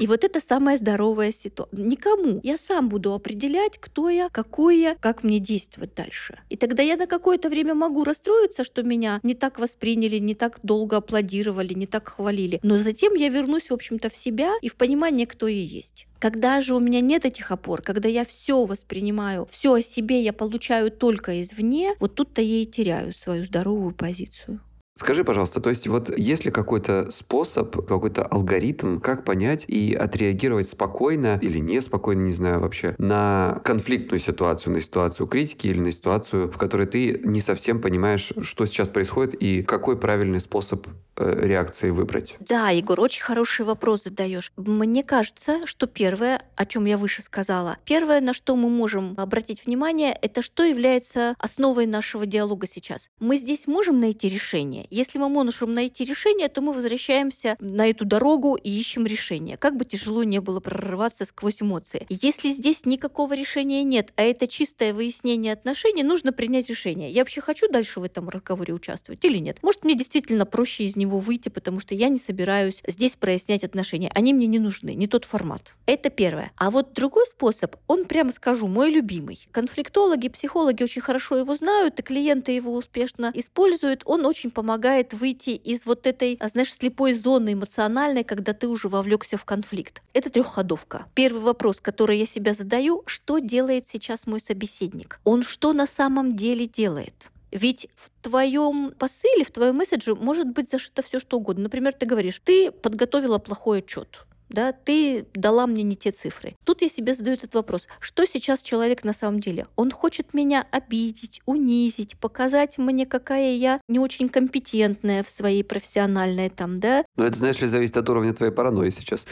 И 0.00 0.06
вот 0.06 0.24
это 0.24 0.40
самая 0.40 0.76
здоровая 0.76 1.32
ситуация. 1.32 1.84
Никому. 1.84 2.40
Я 2.42 2.58
сам 2.58 2.88
буду 2.88 3.12
определять, 3.12 3.78
кто 3.78 4.08
я, 4.08 4.28
какой 4.30 4.78
я, 4.78 4.94
как 4.96 5.24
мне 5.24 5.38
действовать 5.38 5.94
дальше. 5.94 6.38
И 6.48 6.56
тогда 6.56 6.82
я 6.82 6.96
на 6.96 7.06
какое-то 7.06 7.48
время 7.48 7.74
могу 7.74 8.04
расстроиться, 8.04 8.64
что 8.64 8.82
меня 8.82 9.20
не 9.22 9.34
так 9.34 9.58
восприняли, 9.58 10.18
не 10.18 10.34
так 10.34 10.58
долго 10.62 10.96
аплодировали, 10.96 11.74
не 11.74 11.86
так 11.86 12.08
хвалили. 12.08 12.58
Но 12.62 12.78
затем 12.78 13.14
я 13.14 13.28
вернусь, 13.28 13.70
в 13.70 13.74
общем-то, 13.74 14.10
в 14.10 14.16
себя 14.16 14.52
и 14.62 14.68
в 14.68 14.76
понимание, 14.76 15.26
кто 15.26 15.48
я 15.48 15.62
есть. 15.62 16.06
Когда 16.18 16.60
же 16.60 16.74
у 16.74 16.80
меня 16.80 17.00
нет 17.00 17.24
этих 17.24 17.52
опор, 17.52 17.82
когда 17.82 18.08
я 18.08 18.24
все 18.24 18.64
воспринимаю, 18.64 19.46
все 19.50 19.74
о 19.74 19.82
себе 19.82 20.22
я 20.22 20.32
получаю 20.32 20.90
только 20.90 21.40
извне, 21.42 21.94
вот 22.00 22.14
тут-то 22.14 22.40
я 22.40 22.62
и 22.62 22.66
теряю 22.66 23.12
свою 23.12 23.44
здоровую 23.44 23.94
позицию. 23.94 24.60
Скажи, 24.98 25.24
пожалуйста, 25.24 25.60
то 25.60 25.68
есть 25.68 25.86
вот 25.88 26.16
есть 26.16 26.46
ли 26.46 26.50
какой-то 26.50 27.10
способ, 27.10 27.86
какой-то 27.86 28.24
алгоритм, 28.24 28.98
как 28.98 29.24
понять 29.24 29.66
и 29.68 29.92
отреагировать 29.94 30.70
спокойно 30.70 31.38
или 31.42 31.58
неспокойно, 31.58 32.22
не 32.22 32.32
знаю 32.32 32.60
вообще, 32.60 32.94
на 32.96 33.60
конфликтную 33.62 34.20
ситуацию, 34.20 34.72
на 34.72 34.80
ситуацию 34.80 35.26
критики 35.26 35.66
или 35.66 35.80
на 35.80 35.92
ситуацию, 35.92 36.50
в 36.50 36.56
которой 36.56 36.86
ты 36.86 37.20
не 37.24 37.42
совсем 37.42 37.82
понимаешь, 37.82 38.32
что 38.40 38.64
сейчас 38.64 38.88
происходит 38.88 39.34
и 39.34 39.62
какой 39.62 39.98
правильный 39.98 40.40
способ 40.40 40.86
э, 41.16 41.46
реакции 41.46 41.90
выбрать? 41.90 42.36
Да, 42.40 42.70
Егор, 42.70 42.98
очень 42.98 43.22
хороший 43.22 43.66
вопрос 43.66 44.04
задаешь. 44.04 44.50
Мне 44.56 45.04
кажется, 45.04 45.66
что 45.66 45.86
первое, 45.86 46.40
о 46.56 46.64
чем 46.64 46.86
я 46.86 46.96
выше 46.96 47.20
сказала, 47.20 47.76
первое, 47.84 48.22
на 48.22 48.32
что 48.32 48.56
мы 48.56 48.70
можем 48.70 49.12
обратить 49.18 49.66
внимание, 49.66 50.16
это 50.22 50.40
что 50.40 50.64
является 50.64 51.34
основой 51.38 51.84
нашего 51.84 52.24
диалога 52.24 52.66
сейчас. 52.66 53.10
Мы 53.20 53.36
здесь 53.36 53.66
можем 53.66 54.00
найти 54.00 54.30
решение 54.30 54.85
если 54.90 55.18
мы 55.18 55.28
можем 55.28 55.72
найти 55.72 56.04
решение, 56.04 56.48
то 56.48 56.60
мы 56.60 56.72
возвращаемся 56.72 57.56
на 57.60 57.88
эту 57.88 58.04
дорогу 58.04 58.56
и 58.56 58.70
ищем 58.70 59.06
решение. 59.06 59.56
Как 59.56 59.76
бы 59.76 59.84
тяжело 59.84 60.24
не 60.24 60.40
было 60.40 60.60
прорываться 60.60 61.24
сквозь 61.24 61.62
эмоции. 61.62 62.06
Если 62.08 62.50
здесь 62.50 62.84
никакого 62.84 63.34
решения 63.34 63.82
нет, 63.82 64.12
а 64.16 64.22
это 64.22 64.46
чистое 64.46 64.94
выяснение 64.94 65.52
отношений, 65.52 66.02
нужно 66.02 66.32
принять 66.32 66.68
решение. 66.68 67.10
Я 67.10 67.22
вообще 67.22 67.40
хочу 67.40 67.68
дальше 67.68 68.00
в 68.00 68.04
этом 68.04 68.28
разговоре 68.28 68.74
участвовать 68.74 69.24
или 69.24 69.38
нет? 69.38 69.58
Может, 69.62 69.84
мне 69.84 69.94
действительно 69.94 70.46
проще 70.46 70.84
из 70.84 70.96
него 70.96 71.18
выйти, 71.18 71.48
потому 71.48 71.80
что 71.80 71.94
я 71.94 72.08
не 72.08 72.18
собираюсь 72.18 72.82
здесь 72.86 73.16
прояснять 73.16 73.64
отношения. 73.64 74.10
Они 74.14 74.32
мне 74.32 74.46
не 74.46 74.58
нужны, 74.58 74.94
не 74.94 75.06
тот 75.06 75.24
формат. 75.24 75.74
Это 75.86 76.10
первое. 76.10 76.52
А 76.56 76.70
вот 76.70 76.92
другой 76.92 77.26
способ, 77.26 77.76
он, 77.86 78.04
прямо 78.04 78.32
скажу, 78.32 78.66
мой 78.68 78.90
любимый. 78.90 79.48
Конфликтологи, 79.50 80.28
психологи 80.28 80.82
очень 80.82 81.02
хорошо 81.02 81.36
его 81.38 81.54
знают, 81.54 81.98
и 81.98 82.02
клиенты 82.02 82.52
его 82.52 82.74
успешно 82.74 83.30
используют. 83.34 84.02
Он 84.04 84.26
очень 84.26 84.50
помогает 84.50 84.75
помогает 84.76 85.14
выйти 85.14 85.50
из 85.50 85.86
вот 85.86 86.06
этой, 86.06 86.36
а, 86.38 86.48
знаешь, 86.48 86.70
слепой 86.70 87.14
зоны 87.14 87.54
эмоциональной, 87.54 88.24
когда 88.24 88.52
ты 88.52 88.68
уже 88.68 88.88
вовлекся 88.88 89.38
в 89.38 89.44
конфликт. 89.46 90.02
Это 90.12 90.28
трехходовка. 90.28 91.06
Первый 91.14 91.40
вопрос, 91.40 91.80
который 91.80 92.18
я 92.18 92.26
себя 92.26 92.52
задаю, 92.52 93.02
что 93.06 93.38
делает 93.38 93.88
сейчас 93.88 94.26
мой 94.26 94.38
собеседник? 94.40 95.18
Он 95.24 95.42
что 95.42 95.72
на 95.72 95.86
самом 95.86 96.30
деле 96.30 96.66
делает? 96.66 97.30
Ведь 97.50 97.88
в 97.96 98.10
твоем 98.20 98.92
посыле, 98.98 99.44
в 99.44 99.50
твоем 99.50 99.76
месседже 99.76 100.14
может 100.14 100.48
быть 100.48 100.70
зашито 100.70 101.00
все 101.00 101.20
что 101.20 101.38
угодно. 101.38 101.62
Например, 101.62 101.94
ты 101.94 102.04
говоришь, 102.04 102.42
ты 102.44 102.70
подготовила 102.70 103.38
плохой 103.38 103.78
отчет 103.78 104.26
да, 104.48 104.72
ты 104.72 105.26
дала 105.34 105.66
мне 105.66 105.82
не 105.82 105.96
те 105.96 106.12
цифры. 106.12 106.54
Тут 106.64 106.82
я 106.82 106.88
себе 106.88 107.14
задаю 107.14 107.36
этот 107.36 107.54
вопрос. 107.54 107.86
Что 108.00 108.26
сейчас 108.26 108.62
человек 108.62 109.04
на 109.04 109.12
самом 109.12 109.40
деле? 109.40 109.66
Он 109.76 109.90
хочет 109.90 110.34
меня 110.34 110.66
обидеть, 110.70 111.40
унизить, 111.46 112.18
показать 112.18 112.78
мне, 112.78 113.06
какая 113.06 113.54
я 113.54 113.80
не 113.88 113.98
очень 113.98 114.28
компетентная 114.28 115.22
в 115.22 115.30
своей 115.30 115.64
профессиональной 115.64 116.50
там, 116.50 116.80
да? 116.80 117.04
Но 117.16 117.26
это, 117.26 117.38
знаешь 117.38 117.60
ли, 117.60 117.68
зависит 117.68 117.96
от 117.96 118.08
уровня 118.08 118.34
твоей 118.34 118.52
паранойи 118.52 118.90
сейчас. 118.90 119.26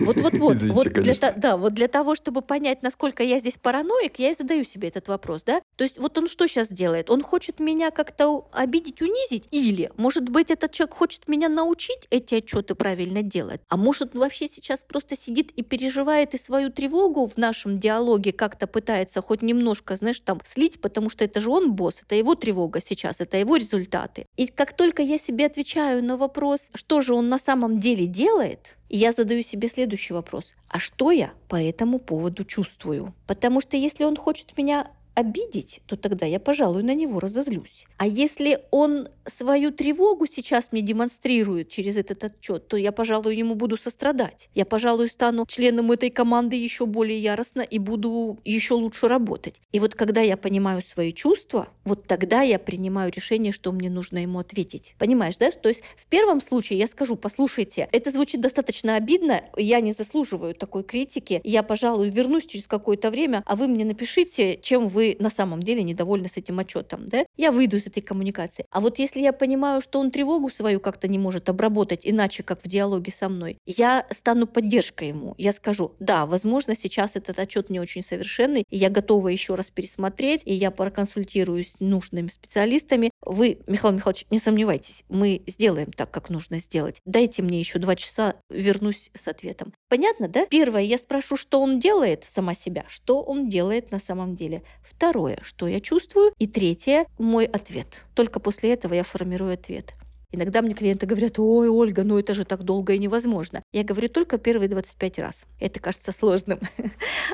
Вот-вот-вот. 0.00 0.62
вот 0.62 0.92
для, 0.92 1.32
да, 1.32 1.56
вот 1.56 1.74
для 1.74 1.88
того, 1.88 2.14
чтобы 2.14 2.42
понять, 2.42 2.82
насколько 2.82 3.22
я 3.22 3.38
здесь 3.38 3.58
параноик, 3.60 4.18
я 4.18 4.30
и 4.30 4.34
задаю 4.34 4.64
себе 4.64 4.88
этот 4.88 5.08
вопрос, 5.08 5.42
да? 5.44 5.60
То 5.76 5.84
есть 5.84 5.98
вот 5.98 6.16
он 6.18 6.28
что 6.28 6.46
сейчас 6.46 6.68
делает? 6.68 7.10
Он 7.10 7.22
хочет 7.22 7.60
меня 7.60 7.90
как-то 7.90 8.48
обидеть, 8.52 9.02
унизить? 9.02 9.44
Или, 9.50 9.90
может 9.96 10.28
быть, 10.28 10.50
этот 10.50 10.72
человек 10.72 10.94
хочет 10.94 11.28
меня 11.28 11.48
научить 11.48 12.06
эти 12.10 12.36
отчеты 12.36 12.74
правильно 12.74 13.22
делать? 13.22 13.60
А 13.68 13.76
может, 13.76 14.14
вообще 14.14 14.35
вообще 14.36 14.54
сейчас 14.54 14.82
просто 14.82 15.16
сидит 15.16 15.52
и 15.52 15.62
переживает 15.62 16.34
и 16.34 16.38
свою 16.38 16.70
тревогу 16.70 17.26
в 17.26 17.38
нашем 17.38 17.76
диалоге 17.76 18.32
как-то 18.32 18.66
пытается 18.66 19.22
хоть 19.22 19.42
немножко, 19.42 19.96
знаешь, 19.96 20.20
там 20.20 20.40
слить, 20.44 20.80
потому 20.80 21.08
что 21.10 21.24
это 21.24 21.40
же 21.40 21.50
он 21.50 21.72
босс, 21.72 22.02
это 22.02 22.14
его 22.14 22.34
тревога 22.34 22.80
сейчас, 22.80 23.20
это 23.20 23.38
его 23.38 23.56
результаты. 23.56 24.26
И 24.36 24.46
как 24.46 24.76
только 24.76 25.02
я 25.02 25.18
себе 25.18 25.46
отвечаю 25.46 26.04
на 26.04 26.16
вопрос, 26.16 26.70
что 26.74 27.00
же 27.00 27.14
он 27.14 27.28
на 27.28 27.38
самом 27.38 27.78
деле 27.78 28.06
делает, 28.06 28.76
я 28.90 29.12
задаю 29.12 29.42
себе 29.42 29.68
следующий 29.68 30.12
вопрос. 30.12 30.54
А 30.68 30.78
что 30.78 31.10
я 31.10 31.32
по 31.48 31.56
этому 31.56 31.98
поводу 31.98 32.44
чувствую? 32.44 33.14
Потому 33.26 33.60
что 33.60 33.76
если 33.76 34.04
он 34.04 34.16
хочет 34.16 34.56
меня 34.58 34.90
обидеть, 35.16 35.80
то 35.86 35.96
тогда 35.96 36.26
я, 36.26 36.38
пожалуй, 36.38 36.82
на 36.82 36.94
него 36.94 37.20
разозлюсь. 37.20 37.86
А 37.96 38.06
если 38.06 38.60
он 38.70 39.08
свою 39.24 39.72
тревогу 39.72 40.26
сейчас 40.26 40.72
мне 40.72 40.82
демонстрирует 40.82 41.70
через 41.70 41.96
этот 41.96 42.22
отчет, 42.24 42.68
то 42.68 42.76
я, 42.76 42.92
пожалуй, 42.92 43.34
ему 43.34 43.54
буду 43.54 43.78
сострадать. 43.78 44.50
Я, 44.54 44.66
пожалуй, 44.66 45.08
стану 45.08 45.46
членом 45.48 45.90
этой 45.90 46.10
команды 46.10 46.56
еще 46.56 46.84
более 46.84 47.18
яростно 47.18 47.62
и 47.62 47.78
буду 47.78 48.38
еще 48.44 48.74
лучше 48.74 49.08
работать. 49.08 49.62
И 49.72 49.80
вот 49.80 49.94
когда 49.94 50.20
я 50.20 50.36
понимаю 50.36 50.82
свои 50.82 51.14
чувства, 51.14 51.68
вот 51.86 52.06
тогда 52.06 52.42
я 52.42 52.58
принимаю 52.58 53.10
решение, 53.10 53.52
что 53.52 53.72
мне 53.72 53.88
нужно 53.88 54.18
ему 54.18 54.38
ответить. 54.40 54.94
Понимаешь, 54.98 55.38
да? 55.38 55.50
То 55.50 55.70
есть 55.70 55.82
в 55.96 56.06
первом 56.08 56.42
случае 56.42 56.78
я 56.78 56.88
скажу, 56.88 57.16
послушайте, 57.16 57.88
это 57.90 58.10
звучит 58.10 58.42
достаточно 58.42 58.96
обидно, 58.96 59.40
я 59.56 59.80
не 59.80 59.92
заслуживаю 59.92 60.54
такой 60.54 60.84
критики, 60.84 61.40
я, 61.42 61.62
пожалуй, 61.62 62.10
вернусь 62.10 62.44
через 62.44 62.66
какое-то 62.66 63.10
время, 63.10 63.42
а 63.46 63.56
вы 63.56 63.66
мне 63.66 63.86
напишите, 63.86 64.58
чем 64.60 64.88
на 65.20 65.30
самом 65.30 65.62
деле 65.62 65.82
недовольны 65.82 66.28
с 66.28 66.36
этим 66.36 66.58
отчетом, 66.58 67.06
да, 67.06 67.24
я 67.36 67.52
выйду 67.52 67.76
из 67.76 67.86
этой 67.86 68.00
коммуникации. 68.00 68.66
А 68.70 68.80
вот 68.80 68.98
если 68.98 69.20
я 69.20 69.32
понимаю, 69.32 69.80
что 69.80 70.00
он 70.00 70.10
тревогу 70.10 70.50
свою 70.50 70.80
как-то 70.80 71.06
не 71.08 71.18
может 71.18 71.48
обработать 71.48 72.00
иначе, 72.04 72.42
как 72.42 72.62
в 72.62 72.68
диалоге 72.68 73.12
со 73.12 73.28
мной, 73.28 73.58
я 73.66 74.06
стану 74.10 74.46
поддержкой 74.46 75.08
ему. 75.08 75.34
Я 75.38 75.52
скажу, 75.52 75.92
да, 76.00 76.26
возможно, 76.26 76.74
сейчас 76.74 77.12
этот 77.14 77.38
отчет 77.38 77.70
не 77.70 77.80
очень 77.80 78.02
совершенный, 78.02 78.64
и 78.68 78.76
я 78.76 78.90
готова 78.90 79.28
еще 79.28 79.54
раз 79.54 79.70
пересмотреть, 79.70 80.42
и 80.44 80.54
я 80.54 80.70
проконсультируюсь 80.70 81.72
с 81.72 81.80
нужными 81.80 82.28
специалистами. 82.28 83.10
Вы, 83.24 83.58
Михаил 83.66 83.94
Михайлович, 83.94 84.26
не 84.30 84.38
сомневайтесь, 84.38 85.04
мы 85.08 85.42
сделаем 85.46 85.92
так, 85.92 86.10
как 86.10 86.30
нужно 86.30 86.58
сделать. 86.60 87.00
Дайте 87.04 87.42
мне 87.42 87.60
еще 87.60 87.78
два 87.78 87.96
часа, 87.96 88.36
вернусь 88.50 89.10
с 89.14 89.28
ответом. 89.28 89.72
Понятно, 89.88 90.28
да? 90.28 90.46
Первое, 90.46 90.82
я 90.82 90.98
спрошу, 90.98 91.36
что 91.36 91.60
он 91.60 91.80
делает 91.80 92.24
сама 92.28 92.54
себя, 92.54 92.84
что 92.88 93.22
он 93.22 93.48
делает 93.48 93.90
на 93.90 94.00
самом 94.00 94.36
деле. 94.36 94.62
Второе, 94.96 95.38
что 95.42 95.66
я 95.66 95.78
чувствую. 95.78 96.32
И 96.38 96.46
третье, 96.46 97.04
мой 97.18 97.44
ответ. 97.44 98.06
Только 98.14 98.40
после 98.40 98.72
этого 98.72 98.94
я 98.94 99.04
формирую 99.04 99.52
ответ. 99.52 99.92
Иногда 100.32 100.62
мне 100.62 100.74
клиенты 100.74 101.04
говорят, 101.04 101.38
ой, 101.38 101.68
Ольга, 101.68 102.02
ну 102.02 102.18
это 102.18 102.32
же 102.32 102.46
так 102.46 102.62
долго 102.62 102.94
и 102.94 102.98
невозможно. 102.98 103.62
Я 103.72 103.84
говорю 103.84 104.08
только 104.08 104.38
первые 104.38 104.70
25 104.70 105.18
раз. 105.18 105.44
Это 105.60 105.80
кажется 105.80 106.12
сложным. 106.12 106.60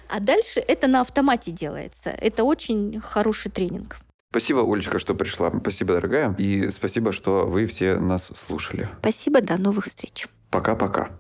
А 0.09 0.21
дальше 0.21 0.61
это 0.61 0.89
на 0.89 1.01
автомате 1.01 1.53
делается. 1.53 2.11
Это 2.11 2.45
очень 2.45 3.01
хороший 3.01 3.51
тренинг. 3.51 3.97
Спасибо, 4.31 4.61
Олечка, 4.61 4.99
что 4.99 5.15
пришла. 5.15 5.53
Спасибо, 5.61 5.95
дорогая. 5.95 6.35
И 6.39 6.69
спасибо, 6.71 7.13
что 7.13 7.47
вы 7.47 7.67
все 7.67 7.97
нас 7.97 8.31
слушали. 8.35 8.91
Спасибо, 9.01 9.41
до 9.41 9.57
новых 9.57 9.87
встреч. 9.87 10.27
Пока-пока. 10.51 11.13